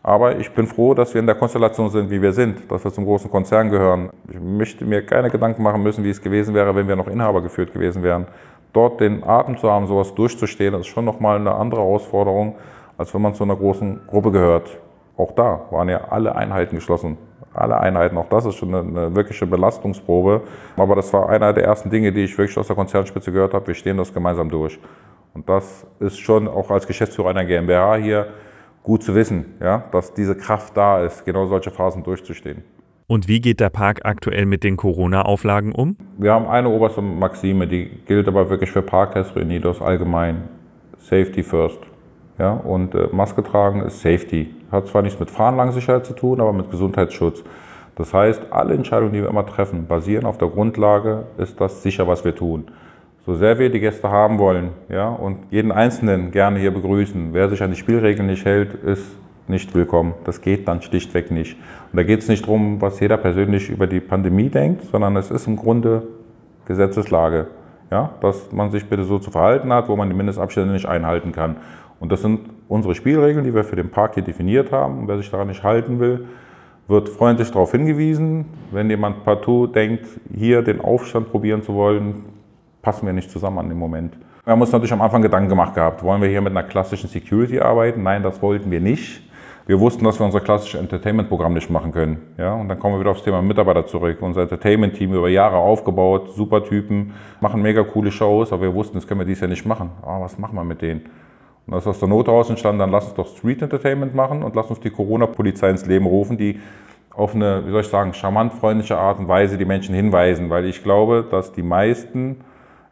Aber 0.04 0.38
ich 0.38 0.52
bin 0.52 0.68
froh, 0.68 0.94
dass 0.94 1.14
wir 1.14 1.20
in 1.20 1.26
der 1.26 1.36
Konstellation 1.36 1.90
sind, 1.90 2.10
wie 2.12 2.22
wir 2.22 2.34
sind, 2.34 2.70
dass 2.70 2.84
wir 2.84 2.92
zum 2.92 3.06
großen 3.06 3.32
Konzern 3.32 3.70
gehören. 3.70 4.10
Ich 4.30 4.40
möchte 4.40 4.86
mir 4.86 5.04
keine 5.06 5.32
Gedanken 5.32 5.64
machen 5.64 5.82
müssen, 5.82 6.04
wie 6.04 6.10
es 6.10 6.22
gewesen 6.22 6.54
wäre, 6.54 6.76
wenn 6.76 6.88
wir 6.88 6.96
noch 6.96 7.08
Inhaber 7.08 7.42
geführt 7.42 7.74
gewesen 7.74 8.04
wären. 8.04 8.28
Dort 8.74 9.00
den 9.00 9.24
Atem 9.24 9.58
zu 9.58 9.72
haben, 9.72 9.88
sowas 9.88 10.14
durchzustehen, 10.14 10.74
ist 10.76 10.88
schon 10.88 11.06
nochmal 11.06 11.38
eine 11.38 11.56
andere 11.56 11.82
Herausforderung, 11.82 12.56
als 12.98 13.14
wenn 13.14 13.22
man 13.22 13.34
zu 13.34 13.44
einer 13.44 13.56
großen 13.56 14.02
Gruppe 14.08 14.32
gehört. 14.32 14.78
Auch 15.18 15.32
da 15.32 15.62
waren 15.72 15.88
ja 15.88 16.10
alle 16.10 16.36
Einheiten 16.36 16.76
geschlossen 16.76 17.18
alle 17.56 17.80
Einheiten. 17.80 18.18
Auch 18.18 18.30
das 18.30 18.46
ist 18.46 18.56
schon 18.56 18.74
eine, 18.74 18.80
eine, 18.88 19.16
wirkliche 19.16 19.46
Belastungsprobe. 19.46 20.42
Aber 20.78 20.96
das 20.96 21.12
war 21.14 21.30
einer 21.30 21.54
der 21.54 21.64
ersten 21.64 21.90
Dinge, 21.90 22.12
die 22.12 22.24
ich 22.24 22.38
wirklich 22.38 22.58
aus 22.58 22.68
der 22.68 22.76
Konzernspitze 22.76 23.32
gehört 23.32 23.54
habe. 23.54 23.68
Wir 23.68 23.74
stehen 23.76 23.98
das 23.98 24.14
gemeinsam 24.14 24.50
durch. 24.50 24.80
Und 25.34 25.50
das 25.50 25.86
ist 26.00 26.18
schon 26.18 26.48
auch 26.48 26.72
als 26.72 26.88
Geschäftsführer 26.88 27.30
einer 27.30 27.46
GmbH 27.46 27.96
hier 27.96 28.28
gut 28.84 29.04
zu 29.04 29.16
wissen, 29.16 29.56
ja, 29.60 29.84
dass 29.92 30.14
diese 30.14 30.36
Kraft 30.36 30.78
da 30.78 31.04
ist, 31.04 31.26
genau 31.26 31.48
solche 31.48 31.72
Phasen 31.72 32.04
durchzustehen. 32.04 32.64
Und 33.08 33.28
wie 33.28 33.40
geht 33.40 33.60
der 33.60 33.70
Park 33.70 34.02
aktuell 34.04 34.46
mit 34.46 34.64
den 34.64 34.78
Corona-Auflagen 34.78 35.74
um? 35.74 35.98
Wir 36.18 36.34
haben 36.34 36.48
eine 36.48 36.70
oberste 36.70 37.02
Maxime, 37.02 37.68
die 37.68 37.90
gilt 38.08 38.28
aber 38.28 38.50
wirklich 38.50 38.72
für 38.72 38.82
Parktests 38.82 39.36
Reunidos 39.36 39.82
allgemein. 39.82 40.50
Safety 40.98 41.44
first. 41.44 41.80
Ja, 42.38 42.52
und 42.52 42.96
äh, 42.96 43.08
Maske 43.12 43.44
tragen 43.44 43.82
ist 43.82 44.02
Safety. 44.02 44.54
Hat 44.72 44.88
zwar 44.88 45.02
nichts 45.02 45.20
mit 45.20 45.32
Fahrenlangsicherheit 45.32 46.06
zu 46.06 46.14
tun, 46.14 46.42
aber 46.42 46.54
mit 46.54 46.70
Gesundheitsschutz. 46.70 47.44
Das 47.96 48.14
heißt, 48.14 48.52
alle 48.52 48.74
Entscheidungen, 48.74 49.14
die 49.14 49.22
wir 49.22 49.30
immer 49.30 49.46
treffen, 49.46 49.88
basieren 49.88 50.26
auf 50.26 50.38
der 50.38 50.50
Grundlage, 50.50 51.24
ist 51.38 51.62
das 51.62 51.82
sicher, 51.82 52.08
was 52.08 52.26
wir 52.26 52.36
tun. 52.36 52.66
So 53.26 53.36
sehr 53.36 53.58
wir 53.58 53.72
die 53.72 53.80
Gäste 53.80 54.12
haben 54.12 54.38
wollen 54.38 54.70
ja, 54.90 55.10
und 55.10 55.38
jeden 55.50 55.72
Einzelnen 55.72 56.32
gerne 56.32 56.60
hier 56.60 56.72
begrüßen, 56.72 57.30
wer 57.32 57.50
sich 57.50 57.64
an 57.64 57.72
die 57.72 57.78
Spielregeln 57.78 58.28
nicht 58.28 58.46
hält, 58.46 58.76
ist 58.76 59.18
nicht 59.48 59.74
willkommen. 59.74 60.14
Das 60.26 60.42
geht 60.42 60.68
dann 60.68 60.82
schlichtweg 60.82 61.32
nicht. 61.32 61.58
Und 61.92 61.98
da 61.98 62.04
geht 62.04 62.20
es 62.20 62.28
nicht 62.28 62.44
darum, 62.44 62.82
was 62.82 63.00
jeder 63.00 63.18
persönlich 63.18 63.70
über 63.70 63.88
die 63.88 64.00
Pandemie 64.00 64.50
denkt, 64.50 64.84
sondern 64.92 65.16
es 65.16 65.32
ist 65.32 65.48
im 65.48 65.56
Grunde 65.56 66.04
Gesetzeslage. 66.66 67.48
Ja, 67.92 68.12
dass 68.20 68.52
man 68.52 68.72
sich 68.72 68.88
bitte 68.88 69.04
so 69.04 69.20
zu 69.20 69.30
verhalten 69.30 69.72
hat, 69.72 69.88
wo 69.90 69.96
man 69.96 70.10
die 70.10 70.16
Mindestabstände 70.16 70.74
nicht 70.74 70.88
einhalten 70.88 71.32
kann. 71.32 71.58
Und 72.00 72.12
das 72.12 72.22
sind 72.22 72.42
unsere 72.68 72.96
Spielregeln, 72.96 73.46
die 73.46 73.54
wir 73.54 73.64
für 73.64 73.76
den 73.76 73.90
Park 73.90 74.16
hier 74.16 74.24
definiert 74.24 74.72
haben. 74.72 75.08
Wer 75.08 75.18
sich 75.18 75.30
daran 75.30 75.48
nicht 75.48 75.64
halten 75.64 76.00
will, 76.00 76.26
wird 76.88 77.10
freundlich 77.10 77.50
darauf 77.52 77.72
hingewiesen. 77.72 78.46
Wenn 78.72 78.90
jemand 78.90 79.24
partout 79.24 79.68
denkt, 79.68 80.06
hier 80.34 80.62
den 80.62 80.82
Aufstand 80.82 81.32
probieren 81.32 81.64
zu 81.64 81.74
wollen, 81.74 82.26
passen 82.82 83.06
wir 83.06 83.14
nicht 83.14 83.32
zusammen 83.32 83.60
an 83.60 83.70
dem 83.70 83.80
Moment. 83.80 84.18
Wir 84.44 84.52
haben 84.52 84.62
uns 84.62 84.72
natürlich 84.72 84.94
am 84.94 85.02
Anfang 85.02 85.24
Gedanken 85.24 85.50
gemacht 85.50 85.74
gehabt, 85.74 86.04
wollen 86.04 86.22
wir 86.22 86.30
hier 86.30 86.42
mit 86.42 86.52
einer 86.52 86.62
klassischen 86.62 87.10
Security 87.10 87.60
arbeiten? 87.60 88.04
Nein, 88.04 88.22
das 88.22 88.42
wollten 88.44 88.70
wir 88.70 88.80
nicht. 88.80 89.24
Wir 89.66 89.80
wussten, 89.80 90.06
dass 90.06 90.20
wir 90.20 90.26
unser 90.28 90.42
klassisches 90.42 90.80
Entertainment-Programm 90.80 91.56
nicht 91.56 91.72
machen 91.72 91.92
können. 91.92 92.22
Ja, 92.38 92.54
und 92.54 92.70
dann 92.70 92.78
kommen 92.78 92.94
wir 92.94 93.00
wieder 93.00 93.10
aufs 93.10 93.24
Thema 93.24 93.42
Mitarbeiter 93.42 93.88
zurück. 93.88 94.20
Unser 94.22 94.44
Entertainment-Team 94.44 95.12
über 95.12 95.28
Jahre 95.28 95.56
aufgebaut, 95.56 96.30
super 96.36 96.64
Typen, 96.64 97.14
machen 97.42 97.64
mega 97.64 97.82
coole 97.82 98.12
Shows, 98.12 98.54
aber 98.54 98.62
wir 98.62 98.76
wussten, 98.76 98.94
das 98.94 99.08
können 99.08 99.22
wir 99.22 99.26
dies 99.26 99.40
Jahr 99.40 99.50
nicht 99.50 99.66
machen. 99.66 99.90
Oh, 100.04 100.22
was 100.22 100.38
machen 100.38 100.54
wir 100.54 100.64
mit 100.64 100.84
denen? 100.84 101.02
Und 101.68 101.74
das 101.74 101.84
ist 101.84 101.88
aus 101.88 102.00
der 102.00 102.10
Not 102.10 102.28
heraus 102.28 102.50
entstanden, 102.50 102.80
dann 102.80 102.92
lass 102.92 103.06
uns 103.06 103.16
doch 103.16 103.28
Street 103.28 103.62
Entertainment 103.62 104.14
machen 104.14 104.44
und 104.44 104.56
lass 104.56 104.68
uns 104.68 104.80
die 104.80 104.92
Corona-Polizei 104.92 105.70
ins 105.70 105.86
Leben 105.86 106.06
rufen, 106.06 106.38
die 106.38 106.60
auf 107.16 107.34
eine, 107.34 107.66
wie 107.66 107.72
soll 107.72 107.82
ich 107.82 107.88
sagen, 107.88 108.14
charmant 108.14 108.54
freundliche 108.54 108.98
Art 108.98 109.20
und 109.20 109.28
Weise 109.28 109.58
die 109.58 109.66
Menschen 109.66 109.96
hinweisen, 109.96 110.50
weil 110.50 110.66
ich 110.66 110.84
glaube, 110.84 111.26
dass 111.30 111.54
die 111.54 111.64
meisten 111.64 112.42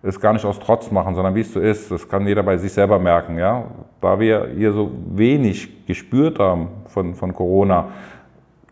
es 0.01 0.19
gar 0.19 0.33
nicht 0.33 0.45
aus 0.45 0.59
Trotz 0.59 0.91
machen, 0.91 1.15
sondern 1.15 1.33
wie 1.36 1.41
es 1.41 1.53
so 1.53 1.59
ist. 1.59 1.89
Das 1.89 2.07
kann 2.09 2.27
jeder 2.27 2.43
bei 2.43 2.57
sich 2.57 2.73
selber 2.73 2.99
merken. 2.99 3.38
Ja? 3.38 3.65
Da 4.01 4.19
wir 4.19 4.49
hier 4.55 4.73
so 4.73 4.91
wenig 5.07 5.86
gespürt 5.86 6.39
haben 6.39 6.67
von, 6.88 7.15
von 7.15 7.33
Corona, 7.33 7.89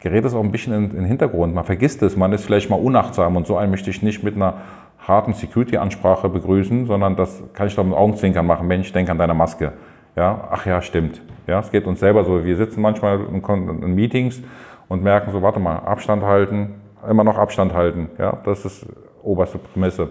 gerät 0.01 0.25
es 0.25 0.33
auch 0.33 0.43
ein 0.43 0.51
bisschen 0.51 0.73
in, 0.73 0.83
in 0.85 0.95
den 0.97 1.05
Hintergrund. 1.05 1.55
Man 1.55 1.63
vergisst 1.63 2.01
es, 2.01 2.17
man 2.17 2.33
ist 2.33 2.43
vielleicht 2.43 2.69
mal 2.69 2.75
unachtsam 2.75 3.37
und 3.37 3.47
so 3.47 3.55
einen 3.55 3.71
möchte 3.71 3.89
ich 3.89 4.01
nicht 4.01 4.23
mit 4.23 4.35
einer 4.35 4.55
harten 4.99 5.33
Security-Ansprache 5.33 6.27
begrüßen, 6.27 6.85
sondern 6.85 7.15
das 7.15 7.41
kann 7.53 7.67
ich 7.67 7.75
doch 7.75 7.83
mit 7.83 7.95
Augenzwinkern 7.95 8.45
machen. 8.45 8.67
Mensch, 8.67 8.91
denk 8.91 9.09
an 9.09 9.17
deine 9.17 9.33
Maske. 9.33 9.73
Ja, 10.15 10.47
ach 10.52 10.65
ja, 10.65 10.82
stimmt. 10.82 11.21
Ja, 11.47 11.60
es 11.60 11.71
geht 11.71 11.86
uns 11.86 12.00
selber 12.00 12.24
so. 12.24 12.43
Wir 12.43 12.58
sitzen 12.58 12.82
manchmal 12.82 13.19
in, 13.32 13.84
in 13.84 13.95
Meetings 13.95 14.41
und 14.88 15.04
merken 15.04 15.32
so, 15.32 15.41
warte 15.41 15.60
mal, 15.60 15.78
Abstand 15.78 16.24
halten, 16.24 16.82
immer 17.10 17.24
noch 17.24 17.38
Abstand 17.38 17.74
halten. 17.74 18.10
Ja, 18.17 18.38
das 18.43 18.65
ist 18.65 18.86
oberste 19.24 19.58
Prämisse. 19.58 20.10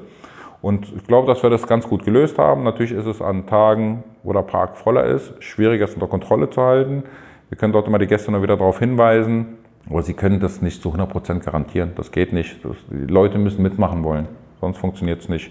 Und 0.63 0.93
ich 0.95 1.07
glaube, 1.07 1.27
dass 1.27 1.43
wir 1.43 1.51
das 1.51 1.67
ganz 1.67 1.89
gut 1.89 2.05
gelöst 2.05 2.39
haben. 2.39 2.65
Natürlich 2.65 2.93
ist 2.93 3.07
es 3.07 3.23
an 3.23 3.47
Tagen, 3.47 4.05
wo 4.23 4.33
der 4.33 4.43
Park 4.43 4.77
voller 4.77 5.05
ist, 5.05 5.33
schwieriger 5.43 5.85
es 5.85 5.95
unter 5.95 6.07
Kontrolle 6.07 6.51
zu 6.51 6.63
halten. 6.63 7.05
Wir 7.49 7.57
können 7.57 7.73
dort 7.73 7.89
immer 7.89 7.99
die 7.99 8.07
Gäste 8.07 8.31
noch 8.31 8.43
wieder 8.43 8.57
darauf 8.57 8.79
hinweisen, 8.79 9.59
aber 9.89 10.03
sie 10.03 10.15
können 10.15 10.41
das 10.41 10.61
nicht 10.61 10.83
zu 10.83 10.91
100% 10.95 11.41
garantieren. 11.41 11.93
Das 11.97 12.13
geht 12.13 12.33
nicht. 12.33 12.65
Das, 12.65 12.77
die 12.91 13.11
Leute 13.11 13.39
müssen 13.39 13.63
mitmachen 13.63 14.05
wollen, 14.05 14.29
sonst 14.61 14.79
funktioniert 14.79 15.21
es 15.21 15.29
nicht. 15.29 15.51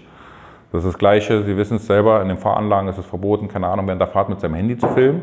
Das 0.72 0.84
ist 0.84 0.92
das 0.92 0.98
Gleiche, 0.98 1.42
Sie 1.42 1.56
wissen 1.56 1.76
es 1.76 1.86
selber, 1.86 2.22
in 2.22 2.28
den 2.28 2.36
Fahranlagen 2.36 2.88
ist 2.88 2.98
es 2.98 3.06
verboten, 3.06 3.48
keine 3.48 3.66
Ahnung, 3.66 3.86
während 3.86 4.00
der 4.00 4.08
Fahrt 4.08 4.28
mit 4.28 4.40
seinem 4.40 4.54
Handy 4.54 4.78
zu 4.78 4.86
filmen. 4.88 5.22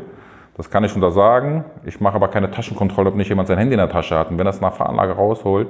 Das 0.56 0.68
kann 0.68 0.84
ich 0.84 0.94
untersagen. 0.94 1.64
Ich 1.84 2.00
mache 2.00 2.16
aber 2.16 2.28
keine 2.28 2.50
Taschenkontrolle, 2.50 3.10
ob 3.10 3.14
nicht 3.14 3.28
jemand 3.28 3.48
sein 3.48 3.58
Handy 3.58 3.74
in 3.74 3.78
der 3.78 3.88
Tasche 3.88 4.18
hat. 4.18 4.30
Und 4.30 4.38
wenn 4.38 4.46
es 4.46 4.60
nach 4.60 4.74
Fahranlage 4.74 5.12
rausholt, 5.12 5.68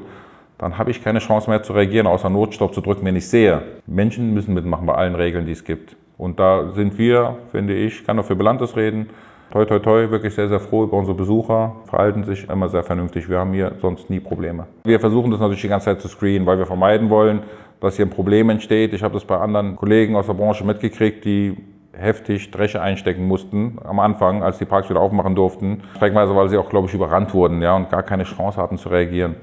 dann 0.57 0.79
habe 0.79 0.91
ich 0.91 1.05
keine 1.05 1.21
Chance 1.21 1.49
mehr 1.49 1.63
zu 1.63 1.73
reagieren, 1.73 2.07
außer 2.07 2.29
Notstopp 2.29 2.75
zu 2.75 2.81
drücken, 2.81 3.05
wenn 3.05 3.15
ich 3.15 3.29
sehe. 3.29 3.63
Menschen 3.87 4.35
müssen 4.35 4.55
mitmachen 4.55 4.87
bei 4.87 4.95
allen 4.95 5.15
Regeln, 5.15 5.47
die 5.47 5.53
es 5.53 5.63
gibt. 5.63 5.95
Und 6.17 6.41
da 6.41 6.71
sind 6.71 6.99
wir, 6.99 7.37
finde 7.53 7.75
ich, 7.75 8.05
kann 8.05 8.17
nur 8.17 8.25
für 8.25 8.35
Belantes 8.35 8.77
reden, 8.77 9.11
toi 9.53 9.65
toi 9.65 9.79
toi, 9.79 10.11
wirklich 10.11 10.35
sehr, 10.35 10.49
sehr 10.49 10.59
froh 10.59 10.85
über 10.85 10.97
unsere 10.97 11.17
Besucher, 11.17 11.77
verhalten 11.85 12.25
sich 12.25 12.49
immer 12.49 12.69
sehr 12.69 12.83
vernünftig. 12.83 13.29
Wir 13.29 13.39
haben 13.39 13.53
hier 13.53 13.73
sonst 13.81 14.11
nie 14.11 14.19
Probleme. 14.21 14.67
Wir 14.85 14.99
versuchen 14.99 15.31
das 15.31 15.39
natürlich 15.39 15.63
die 15.63 15.69
ganze 15.69 15.87
Zeit 15.87 16.01
zu 16.01 16.09
screenen, 16.09 16.47
weil 16.47 16.59
wir 16.59 16.67
vermeiden 16.67 17.09
wollen, 17.09 17.43
dass 17.81 17.97
hier 17.97 18.07
ein 18.07 18.11
Problem 18.11 18.51
entsteht. 18.51 18.93
Ich 18.93 19.03
habe 19.03 19.15
das 19.15 19.25
bei 19.25 19.39
anderen 19.39 19.77
Kollegen 19.77 20.17
aus 20.17 20.27
der 20.27 20.35
Branche 20.35 20.65
mitgekriegt, 20.65 21.25
die 21.25 21.57
heftig 21.93 22.51
Dresche 22.51 22.81
einstecken 22.81 23.27
mussten 23.27 23.79
am 23.85 23.99
Anfang, 23.99 24.43
als 24.43 24.59
die 24.59 24.65
Parks 24.65 24.89
wieder 24.89 25.01
aufmachen 25.01 25.35
durften. 25.35 25.83
Streckenweise, 25.97 26.35
weil 26.35 26.49
sie 26.49 26.57
auch, 26.57 26.71
glaube 26.71 26.89
ich, 26.89 26.95
überrannt 26.95 27.35
wurden 27.35 27.61
ja, 27.61 27.75
und 27.75 27.91
gar 27.91 28.03
keine 28.03 28.25
Chance 28.25 28.61
hatten 28.61 28.79
zu 28.79 28.89
reagieren. 28.89 29.37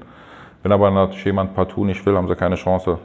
Wenn 0.62 0.72
aber 0.72 0.90
natürlich 0.90 1.24
jemand 1.24 1.54
partout 1.54 1.84
nicht 1.84 2.04
will, 2.06 2.16
haben 2.16 2.28
sie 2.28 2.36
keine 2.36 2.56
Chance. 2.56 2.98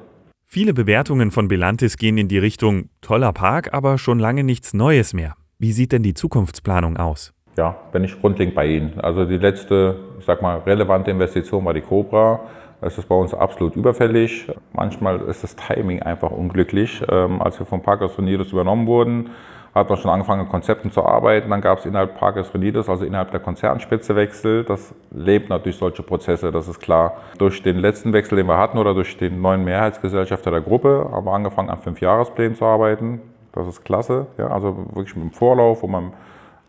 Viele 0.46 0.74
Bewertungen 0.74 1.32
von 1.32 1.48
Belantis 1.48 1.98
gehen 1.98 2.18
in 2.18 2.28
die 2.28 2.38
Richtung 2.38 2.90
toller 3.02 3.32
Park, 3.34 3.74
aber 3.74 3.98
schon 3.98 4.20
lange 4.20 4.44
nichts 4.44 4.74
Neues 4.74 5.14
mehr. 5.14 5.36
Wie 5.60 5.72
sieht 5.72 5.92
denn 5.92 6.04
die 6.04 6.14
Zukunftsplanung 6.14 6.98
aus? 6.98 7.34
Ja, 7.58 7.76
bin 7.92 8.04
ich 8.04 8.20
grundlegend 8.20 8.56
bei 8.56 8.66
Ihnen. 8.66 9.00
Also 9.00 9.26
die 9.26 9.38
letzte, 9.38 9.96
ich 10.20 10.26
sag 10.26 10.42
mal, 10.42 10.58
relevante 10.60 11.12
Investition 11.12 11.64
war 11.64 11.74
die 11.74 11.82
Cobra. 11.82 12.40
Ist 12.82 13.08
bei 13.08 13.16
uns 13.16 13.34
absolut 13.34 13.76
überfällig. 13.76 14.48
Manchmal 14.74 15.22
ist 15.22 15.44
das 15.44 15.56
Timing 15.56 16.02
einfach 16.02 16.32
unglücklich. 16.32 17.04
Ähm, 17.10 17.40
als 17.40 17.60
wir 17.60 17.66
vom 17.68 17.84
Parkers 17.84 18.18
Unidos 18.18 18.52
übernommen 18.52 18.88
wurden, 18.88 19.30
hat 19.76 19.88
man 19.88 20.00
schon 20.00 20.10
angefangen, 20.10 20.42
an 20.42 20.50
Konzepten 20.50 20.92
zu 20.92 21.06
arbeiten. 21.06 21.52
Dann 21.52 21.62
gab 21.62 21.78
es 21.78 21.86
innerhalb 21.86 22.18
Parkes 22.18 22.54
Renides, 22.54 22.90
also 22.90 23.06
innerhalb 23.06 23.30
der 23.32 23.40
Konzernspitze 23.40 24.16
Wechsel. 24.16 24.64
Das 24.64 24.96
lebt 25.12 25.50
natürlich 25.50 25.78
solche 25.78 26.02
Prozesse, 26.02 26.52
das 26.52 26.68
ist 26.68 26.80
klar. 26.80 27.18
Durch 27.38 27.62
den 27.62 27.78
letzten 27.78 28.14
Wechsel, 28.14 28.36
den 28.36 28.48
wir 28.48 28.58
hatten, 28.58 28.80
oder 28.80 28.96
durch 28.96 29.16
den 29.16 29.42
neuen 29.42 29.64
Mehrheitsgesellschafter 29.64 30.50
der 30.50 30.62
Gruppe, 30.62 31.08
haben 31.12 31.26
wir 31.26 31.34
angefangen, 31.34 31.70
an 31.70 31.80
fünf 31.80 32.02
Jahresplänen 32.02 32.56
zu 32.56 32.66
arbeiten. 32.66 33.22
Das 33.54 33.68
ist 33.68 33.86
klasse. 33.86 34.26
Ja, 34.40 34.48
also 34.48 34.88
wirklich 34.94 35.16
mit 35.16 35.26
dem 35.26 35.32
Vorlauf, 35.32 35.84
wo 35.84 35.88
man 35.88 36.14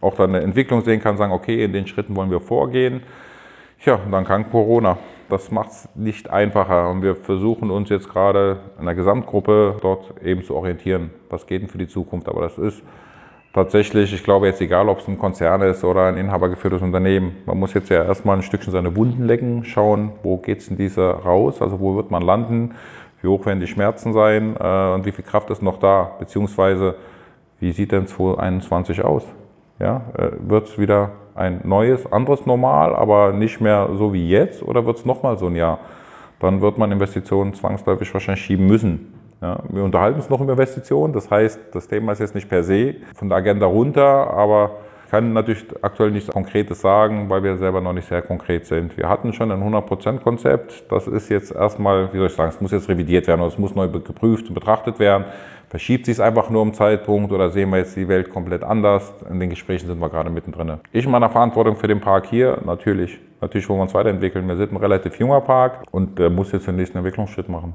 auch 0.03 0.14
dann 0.14 0.35
eine 0.35 0.44
Entwicklung 0.44 0.83
sehen 0.83 1.01
kann, 1.01 1.16
sagen, 1.16 1.33
okay, 1.33 1.64
in 1.64 1.72
den 1.72 1.87
Schritten 1.87 2.14
wollen 2.14 2.31
wir 2.31 2.40
vorgehen. 2.40 3.03
Ja, 3.85 3.94
und 3.94 4.12
dann 4.12 4.25
kam 4.25 4.51
Corona. 4.51 4.98
Das 5.32 5.50
macht 5.50 5.70
es 5.70 5.88
nicht 5.94 6.28
einfacher. 6.28 6.90
Und 6.90 7.00
wir 7.00 7.16
versuchen 7.16 7.70
uns 7.70 7.88
jetzt 7.88 8.10
gerade 8.10 8.58
in 8.78 8.84
der 8.84 8.94
Gesamtgruppe 8.94 9.76
dort 9.80 10.12
eben 10.22 10.44
zu 10.44 10.54
orientieren. 10.54 11.08
Was 11.30 11.46
geht 11.46 11.62
denn 11.62 11.70
für 11.70 11.78
die 11.78 11.88
Zukunft? 11.88 12.28
Aber 12.28 12.42
das 12.42 12.58
ist 12.58 12.82
tatsächlich, 13.54 14.12
ich 14.12 14.24
glaube 14.24 14.46
jetzt 14.46 14.60
egal, 14.60 14.90
ob 14.90 14.98
es 14.98 15.08
ein 15.08 15.18
Konzern 15.18 15.62
ist 15.62 15.84
oder 15.84 16.04
ein 16.04 16.18
inhabergeführtes 16.18 16.82
Unternehmen. 16.82 17.36
Man 17.46 17.58
muss 17.58 17.72
jetzt 17.72 17.88
ja 17.88 18.04
erstmal 18.04 18.36
ein 18.36 18.42
Stückchen 18.42 18.74
seine 18.74 18.94
Wunden 18.94 19.24
lecken, 19.24 19.64
schauen, 19.64 20.12
wo 20.22 20.36
geht 20.36 20.58
es 20.58 20.68
in 20.68 20.76
dieser 20.76 21.12
raus, 21.12 21.62
also 21.62 21.80
wo 21.80 21.96
wird 21.96 22.10
man 22.10 22.22
landen, 22.22 22.74
wie 23.22 23.28
hoch 23.28 23.46
werden 23.46 23.60
die 23.60 23.66
Schmerzen 23.66 24.12
sein 24.12 24.54
äh, 24.60 24.92
und 24.92 25.06
wie 25.06 25.12
viel 25.12 25.24
Kraft 25.24 25.48
ist 25.48 25.62
noch 25.62 25.78
da, 25.78 26.10
beziehungsweise 26.18 26.96
wie 27.58 27.72
sieht 27.72 27.92
denn 27.92 28.06
2021 28.06 29.02
aus? 29.02 29.24
Ja, 29.78 30.02
äh, 30.14 30.28
wird 30.46 30.68
es 30.68 30.78
wieder 30.78 31.12
ein 31.34 31.60
neues, 31.64 32.10
anderes 32.10 32.46
Normal, 32.46 32.94
aber 32.94 33.32
nicht 33.32 33.60
mehr 33.60 33.90
so 33.94 34.12
wie 34.12 34.28
jetzt 34.28 34.62
oder 34.62 34.86
wird 34.86 34.98
es 34.98 35.04
nochmal 35.04 35.38
so 35.38 35.46
ein 35.46 35.56
Jahr? 35.56 35.78
Dann 36.40 36.60
wird 36.60 36.78
man 36.78 36.90
Investitionen 36.92 37.54
zwangsläufig 37.54 38.12
wahrscheinlich 38.12 38.44
schieben 38.44 38.66
müssen. 38.66 39.14
Ja, 39.40 39.58
wir 39.68 39.82
unterhalten 39.82 40.20
uns 40.20 40.30
noch 40.30 40.40
über 40.40 40.52
Investitionen, 40.52 41.12
das 41.12 41.30
heißt, 41.30 41.58
das 41.72 41.88
Thema 41.88 42.12
ist 42.12 42.20
jetzt 42.20 42.34
nicht 42.34 42.48
per 42.48 42.62
se 42.62 42.94
von 43.14 43.28
der 43.28 43.38
Agenda 43.38 43.66
runter, 43.66 44.30
aber 44.30 44.72
kann 45.12 45.35
natürlich 45.35 45.66
aktuell 45.83 46.11
nichts 46.11 46.31
Konkretes 46.31 46.81
sagen, 46.81 47.29
weil 47.29 47.42
wir 47.42 47.59
selber 47.59 47.83
noch 47.83 47.92
nicht 47.92 48.09
sehr 48.09 48.22
konkret 48.22 48.64
sind. 48.64 48.96
Wir 48.96 49.11
hatten 49.11 49.35
schon 49.35 49.53
ein 49.53 49.62
100%-Konzept, 49.62 50.90
das 50.90 51.07
ist 51.07 51.29
jetzt 51.29 51.55
erstmal, 51.55 52.11
wie 52.14 52.16
soll 52.16 52.29
ich 52.29 52.33
sagen, 52.33 52.48
es 52.48 52.62
muss 52.62 52.70
jetzt 52.70 52.88
revidiert 52.88 53.27
werden 53.27 53.42
oder 53.42 53.53
es 53.53 53.59
muss 53.59 53.75
neu 53.75 53.88
geprüft 53.88 54.48
und 54.48 54.55
betrachtet 54.55 54.98
werden. 54.98 55.27
Verschiebt 55.68 56.07
sich 56.07 56.14
es 56.14 56.20
einfach 56.20 56.48
nur 56.48 56.62
im 56.62 56.72
Zeitpunkt 56.72 57.31
oder 57.31 57.51
sehen 57.51 57.68
wir 57.68 57.77
jetzt 57.77 57.94
die 57.94 58.09
Welt 58.09 58.31
komplett 58.31 58.62
anders? 58.62 59.12
In 59.29 59.38
den 59.38 59.51
Gesprächen 59.51 59.87
sind 59.87 60.01
wir 60.01 60.09
gerade 60.09 60.31
mittendrin. 60.31 60.81
Ich 60.92 61.07
meine 61.07 61.29
Verantwortung 61.29 61.77
für 61.77 61.88
den 61.88 62.01
Park 62.01 62.25
hier, 62.31 62.62
natürlich. 62.64 63.20
Natürlich 63.42 63.68
wollen 63.68 63.81
wir 63.81 63.83
uns 63.83 63.92
weiterentwickeln. 63.92 64.48
Wir 64.48 64.57
sind 64.57 64.72
ein 64.72 64.79
relativ 64.79 65.18
junger 65.18 65.42
Park 65.42 65.83
und 65.90 66.18
der 66.18 66.31
muss 66.31 66.53
jetzt 66.53 66.68
den 66.68 66.77
nächsten 66.77 66.96
Entwicklungsschritt 66.96 67.51
machen. 67.51 67.75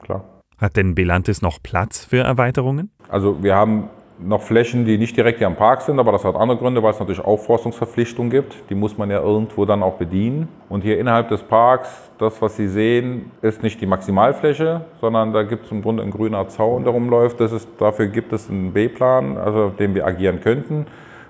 Klar. 0.00 0.22
Hat 0.58 0.76
denn 0.76 0.94
Belantis 0.94 1.42
noch 1.42 1.60
Platz 1.60 2.04
für 2.04 2.22
Erweiterungen? 2.22 2.92
Also 3.08 3.42
wir 3.42 3.56
haben 3.56 3.90
noch 4.20 4.42
Flächen, 4.42 4.84
die 4.84 4.98
nicht 4.98 5.16
direkt 5.16 5.38
hier 5.38 5.46
am 5.46 5.56
Park 5.56 5.82
sind, 5.82 5.98
aber 5.98 6.12
das 6.12 6.24
hat 6.24 6.34
andere 6.34 6.58
Gründe, 6.58 6.82
weil 6.82 6.90
es 6.90 6.98
natürlich 6.98 7.24
Aufforstungsverpflichtungen 7.24 8.30
gibt. 8.30 8.54
Die 8.70 8.74
muss 8.74 8.98
man 8.98 9.10
ja 9.10 9.20
irgendwo 9.20 9.64
dann 9.64 9.82
auch 9.82 9.94
bedienen. 9.94 10.48
Und 10.68 10.82
hier 10.82 10.98
innerhalb 10.98 11.28
des 11.28 11.42
Parks, 11.42 12.10
das, 12.18 12.40
was 12.42 12.56
Sie 12.56 12.68
sehen, 12.68 13.30
ist 13.42 13.62
nicht 13.62 13.80
die 13.80 13.86
Maximalfläche, 13.86 14.82
sondern 15.00 15.32
da 15.32 15.42
gibt 15.44 15.66
es 15.66 15.72
im 15.72 15.82
Grunde 15.82 16.02
ein 16.02 16.10
grüner 16.10 16.48
Zaun, 16.48 16.84
der 16.84 16.92
rumläuft. 16.92 17.40
Das 17.40 17.52
ist, 17.52 17.68
dafür 17.78 18.06
gibt 18.08 18.32
es 18.32 18.50
einen 18.50 18.72
B-Plan, 18.72 19.36
also 19.36 19.68
den 19.68 19.94
wir 19.94 20.06
agieren 20.06 20.40
könnten. 20.40 20.86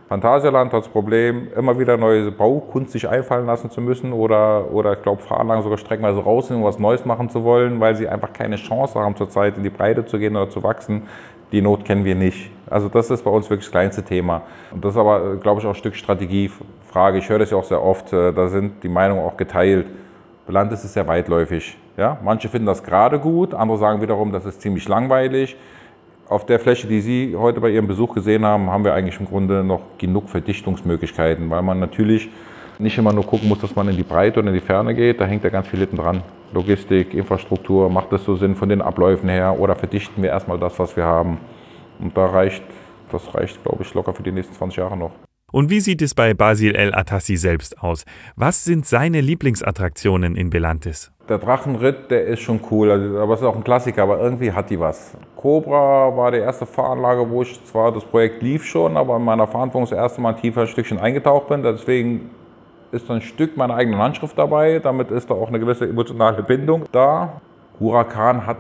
Phantasialand 0.09 0.73
hat 0.73 0.85
das 0.85 0.89
Problem, 0.89 1.49
immer 1.55 1.79
wieder 1.79 1.99
neue 1.99 2.33
Baukunst 2.33 2.93
sich 2.93 3.07
einfallen 3.07 3.45
lassen 3.45 3.71
zu 3.71 3.83
müssen 3.83 4.15
oder, 4.15 4.73
oder 4.73 4.95
ich 4.95 5.03
glaube, 5.03 5.21
Fahranlagen 5.21 5.63
sogar 5.63 5.77
streckenweise 5.77 6.21
rausnehmen, 6.21 6.65
um 6.65 6.69
was 6.69 6.79
Neues 6.79 7.05
machen 7.05 7.29
zu 7.29 7.45
wollen, 7.45 7.79
weil 7.79 7.95
sie 7.95 8.09
einfach 8.09 8.33
keine 8.33 8.57
Chance 8.57 8.99
haben, 8.99 9.17
zurzeit 9.17 9.59
in 9.59 9.65
die 9.65 9.71
Breite 9.71 10.07
zu 10.07 10.19
gehen 10.19 10.35
oder 10.35 10.49
zu 10.49 10.63
wachsen. 10.63 11.03
Die 11.53 11.61
Not 11.61 11.85
kennen 11.85 12.07
wir 12.07 12.15
nicht. 12.15 12.51
Also 12.71 12.89
das 12.89 13.11
ist 13.11 13.25
bei 13.25 13.31
uns 13.31 13.49
wirklich 13.49 13.67
das 13.67 13.73
kleinste 13.73 14.03
Thema. 14.03 14.43
Und 14.71 14.85
das 14.85 14.93
ist 14.93 14.99
aber, 14.99 15.37
glaube 15.37 15.61
ich, 15.61 15.67
auch 15.67 15.71
ein 15.71 15.77
Stück 15.77 15.97
Strategiefrage. 15.97 17.19
Ich 17.19 17.29
höre 17.29 17.39
das 17.39 17.51
ja 17.51 17.57
auch 17.57 17.65
sehr 17.65 17.83
oft, 17.83 18.13
äh, 18.13 18.33
da 18.33 18.49
sind 18.49 18.83
die 18.83 18.89
Meinungen 18.89 19.23
auch 19.23 19.37
geteilt. 19.37 19.87
Belandes 20.47 20.85
ist 20.85 20.95
sehr 20.95 21.07
weitläufig. 21.07 21.77
Ja? 21.97 22.19
Manche 22.23 22.49
finden 22.49 22.67
das 22.67 22.83
gerade 22.83 23.19
gut, 23.19 23.55
andere 23.55 23.79
sagen 23.79 24.01
wiederum, 24.01 24.33
das 24.33 24.47
ist 24.47 24.63
ziemlich 24.63 24.89
langweilig. 24.89 25.57
Auf 26.29 26.45
der 26.45 26.61
Fläche, 26.61 26.87
die 26.87 27.01
Sie 27.01 27.37
heute 27.37 27.61
bei 27.61 27.71
Ihrem 27.71 27.87
Besuch 27.87 28.15
gesehen 28.15 28.45
haben, 28.45 28.71
haben 28.71 28.85
wir 28.85 28.93
eigentlich 28.93 29.19
im 29.19 29.27
Grunde 29.27 29.65
noch 29.65 29.81
genug 29.97 30.29
Verdichtungsmöglichkeiten, 30.29 31.49
weil 31.49 31.63
man 31.63 31.79
natürlich 31.79 32.29
nicht 32.79 32.97
immer 32.99 33.13
nur 33.13 33.27
gucken 33.27 33.49
muss, 33.49 33.61
dass 33.61 33.75
man 33.75 33.89
in 33.89 33.97
die 33.97 34.03
Breite 34.03 34.39
oder 34.41 34.49
in 34.49 34.55
die 34.55 34.61
Ferne 34.61 34.95
geht. 34.95 35.21
Da 35.21 35.25
hängt 35.25 35.43
ja 35.43 35.51
ganz 35.51 35.67
viel 35.69 35.81
hinten 35.81 35.97
dran. 35.97 36.23
Logistik, 36.53 37.15
Infrastruktur, 37.15 37.91
macht 37.91 38.13
das 38.13 38.25
so 38.25 38.37
Sinn 38.37 38.55
von 38.55 38.69
den 38.69 38.83
Abläufen 38.83 39.29
her 39.29 39.57
oder 39.59 39.75
verdichten 39.75 40.23
wir 40.23 40.31
erstmal 40.31 40.59
das, 40.59 40.79
was 40.79 40.97
wir 40.97 41.05
haben? 41.05 41.39
Und 41.99 42.17
da 42.17 42.27
reicht, 42.27 42.63
das 43.11 43.35
reicht, 43.35 43.63
glaube 43.63 43.83
ich, 43.83 43.95
locker 43.95 44.15
für 44.15 44.23
die 44.23 44.33
nächsten 44.33 44.55
20 44.55 44.79
Jahre 44.79 44.97
noch. 44.97 45.13
Und 45.51 45.71
wie 45.71 45.81
sieht 45.81 46.03
es 46.03 46.15
bei 46.15 46.35
Basil 46.35 46.75
El 46.75 46.95
Atassi 46.95 47.37
selbst 47.37 47.83
aus? 47.83 48.05
Was 48.37 48.65
sind 48.65 48.85
seine 48.85 49.23
Lieblingsattraktionen 49.23 50.37
in 50.37 50.51
Belantis? 50.51 51.11
Der 51.27 51.39
Drachenritt, 51.39 52.11
der 52.11 52.27
ist 52.27 52.41
schon 52.41 52.61
cool, 52.71 52.91
also, 52.91 53.19
aber 53.19 53.35
es 53.35 53.41
ist 53.41 53.47
auch 53.47 53.57
ein 53.57 53.65
Klassiker, 53.65 54.03
aber 54.03 54.21
irgendwie 54.21 54.53
hat 54.53 54.69
die 54.69 54.79
was. 54.79 55.17
Cobra 55.37 56.15
war 56.15 56.33
die 56.33 56.39
erste 56.39 56.67
Fahranlage, 56.67 57.31
wo 57.31 57.43
ich 57.43 57.65
zwar 57.65 57.93
das 57.93 58.05
Projekt 58.05 58.43
lief 58.43 58.65
schon, 58.65 58.99
aber 58.99 59.17
in 59.17 59.25
meiner 59.25 59.47
Verantwortung 59.47 59.89
das 59.89 59.99
erste 59.99 60.21
Mal 60.21 60.35
tiefer 60.35 60.63
ein 60.63 60.67
Stückchen 60.67 60.99
eingetaucht 60.99 61.49
bin. 61.49 61.63
Deswegen 61.63 62.31
ist 62.93 63.11
ein 63.11 63.23
Stück 63.23 63.57
meiner 63.57 63.75
eigenen 63.75 64.01
Handschrift 64.01 64.37
dabei. 64.37 64.81
Damit 64.81 65.11
ist 65.11 65.31
da 65.31 65.35
auch 65.35 65.49
eine 65.49 65.61
gewisse 65.61 65.89
emotionale 65.89 66.43
Bindung 66.43 66.85
da. 66.93 67.41
Huracan 67.81 68.45
hat, 68.45 68.57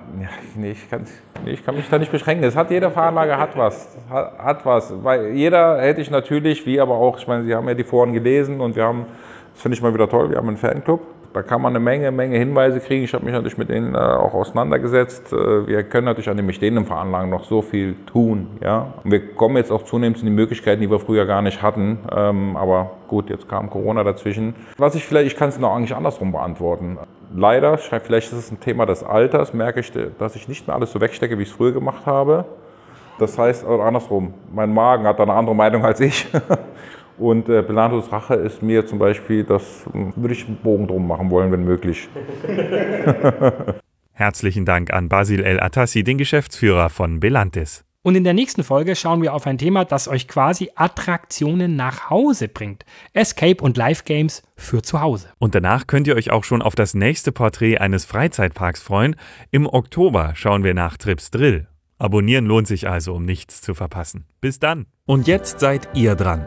nee, 0.54 0.70
ich, 0.70 0.88
kann, 0.88 1.04
nee, 1.44 1.52
ich 1.52 1.64
kann 1.64 1.74
mich 1.74 1.88
da 1.88 1.98
nicht 1.98 2.12
beschränken. 2.12 2.44
Es 2.44 2.54
hat 2.54 2.70
jede 2.70 2.90
Fahranlage 2.90 3.36
hat 3.36 3.56
was, 3.56 3.96
hat, 4.08 4.38
hat, 4.38 4.66
was. 4.66 4.92
Weil 5.02 5.32
jeder 5.32 5.80
hätte 5.80 6.00
ich 6.00 6.10
natürlich, 6.10 6.64
wie 6.66 6.80
aber 6.80 6.94
auch, 6.94 7.18
ich 7.18 7.26
meine, 7.26 7.44
Sie 7.44 7.54
haben 7.54 7.66
ja 7.66 7.74
die 7.74 7.84
Foren 7.84 8.12
gelesen 8.12 8.60
und 8.60 8.76
wir 8.76 8.84
haben, 8.84 9.06
das 9.54 9.62
finde 9.62 9.76
ich 9.76 9.82
mal 9.82 9.92
wieder 9.92 10.08
toll, 10.08 10.30
wir 10.30 10.36
haben 10.36 10.48
einen 10.48 10.56
Fanclub. 10.56 11.00
Da 11.32 11.42
kann 11.42 11.60
man 11.60 11.72
eine 11.72 11.80
Menge, 11.80 12.10
Menge 12.10 12.38
Hinweise 12.38 12.80
kriegen. 12.80 13.04
Ich 13.04 13.14
habe 13.14 13.24
mich 13.24 13.34
natürlich 13.34 13.58
mit 13.58 13.68
denen 13.68 13.94
äh, 13.94 13.98
auch 13.98 14.34
auseinandergesetzt. 14.34 15.32
Äh, 15.32 15.66
wir 15.66 15.82
können 15.84 16.06
natürlich 16.06 16.28
an 16.30 16.36
den 16.36 16.46
bestehenden 16.46 16.86
Veranlagen 16.86 17.30
noch 17.30 17.44
so 17.44 17.62
viel 17.62 17.96
tun. 18.06 18.48
Ja? 18.62 18.94
Und 19.04 19.12
wir 19.12 19.34
kommen 19.34 19.56
jetzt 19.56 19.70
auch 19.70 19.82
zunehmend 19.82 20.18
in 20.20 20.26
die 20.26 20.32
Möglichkeiten, 20.32 20.80
die 20.80 20.90
wir 20.90 21.00
früher 21.00 21.26
gar 21.26 21.42
nicht 21.42 21.62
hatten. 21.62 21.98
Ähm, 22.14 22.56
aber 22.56 22.92
gut, 23.08 23.30
jetzt 23.30 23.48
kam 23.48 23.70
Corona 23.70 24.04
dazwischen. 24.04 24.54
Was 24.78 24.94
ich 24.94 25.04
vielleicht, 25.04 25.26
ich 25.26 25.36
kann 25.36 25.50
es 25.50 25.58
noch 25.58 25.74
eigentlich 25.74 25.94
andersrum 25.94 26.32
beantworten. 26.32 26.98
Leider, 27.34 27.76
vielleicht 27.76 28.32
ist 28.32 28.38
es 28.38 28.50
ein 28.50 28.60
Thema 28.60 28.86
des 28.86 29.04
Alters, 29.04 29.52
merke 29.52 29.80
ich, 29.80 29.92
dass 30.18 30.34
ich 30.34 30.48
nicht 30.48 30.66
mehr 30.66 30.74
alles 30.74 30.92
so 30.92 31.00
wegstecke, 31.00 31.36
wie 31.36 31.42
ich 31.42 31.50
es 31.50 31.54
früher 31.54 31.72
gemacht 31.72 32.06
habe. 32.06 32.46
Das 33.18 33.36
heißt, 33.36 33.66
oder 33.66 33.84
andersrum, 33.84 34.32
mein 34.52 34.72
Magen 34.72 35.04
hat 35.04 35.18
da 35.18 35.24
eine 35.24 35.34
andere 35.34 35.54
Meinung 35.54 35.84
als 35.84 36.00
ich. 36.00 36.26
Und 37.18 37.48
äh, 37.48 37.62
Bellatos 37.62 38.12
Rache 38.12 38.34
ist 38.34 38.62
mir 38.62 38.86
zum 38.86 38.98
Beispiel, 38.98 39.44
das 39.44 39.86
hm, 39.92 40.12
würde 40.16 40.34
ich 40.34 40.46
einen 40.46 40.56
Bogen 40.56 40.86
drum 40.86 41.06
machen 41.06 41.30
wollen, 41.30 41.50
wenn 41.50 41.64
möglich. 41.64 42.08
Herzlichen 44.12 44.64
Dank 44.64 44.92
an 44.92 45.08
Basil 45.08 45.42
El 45.42 45.60
Atassi, 45.60 46.02
den 46.02 46.18
Geschäftsführer 46.18 46.90
von 46.90 47.20
Belantis. 47.20 47.84
Und 48.02 48.14
in 48.14 48.24
der 48.24 48.32
nächsten 48.32 48.64
Folge 48.64 48.96
schauen 48.96 49.22
wir 49.22 49.34
auf 49.34 49.46
ein 49.46 49.58
Thema, 49.58 49.84
das 49.84 50.08
euch 50.08 50.28
quasi 50.28 50.70
Attraktionen 50.76 51.76
nach 51.76 52.10
Hause 52.10 52.48
bringt. 52.48 52.84
Escape 53.12 53.62
und 53.62 53.76
Live 53.76 54.04
Games 54.04 54.42
für 54.56 54.82
zu 54.82 55.00
Hause. 55.00 55.28
Und 55.38 55.54
danach 55.54 55.86
könnt 55.86 56.06
ihr 56.06 56.16
euch 56.16 56.30
auch 56.30 56.44
schon 56.44 56.62
auf 56.62 56.74
das 56.74 56.94
nächste 56.94 57.32
Porträt 57.32 57.78
eines 57.78 58.04
Freizeitparks 58.04 58.82
freuen. 58.82 59.16
Im 59.50 59.66
Oktober 59.66 60.32
schauen 60.34 60.64
wir 60.64 60.74
nach 60.74 60.96
Trips 60.96 61.30
Drill. 61.30 61.66
Abonnieren 61.98 62.46
lohnt 62.46 62.68
sich 62.68 62.88
also, 62.88 63.14
um 63.14 63.24
nichts 63.24 63.60
zu 63.60 63.74
verpassen. 63.74 64.24
Bis 64.40 64.58
dann. 64.58 64.86
Und 65.04 65.26
jetzt 65.26 65.60
seid 65.60 65.88
ihr 65.94 66.14
dran. 66.14 66.46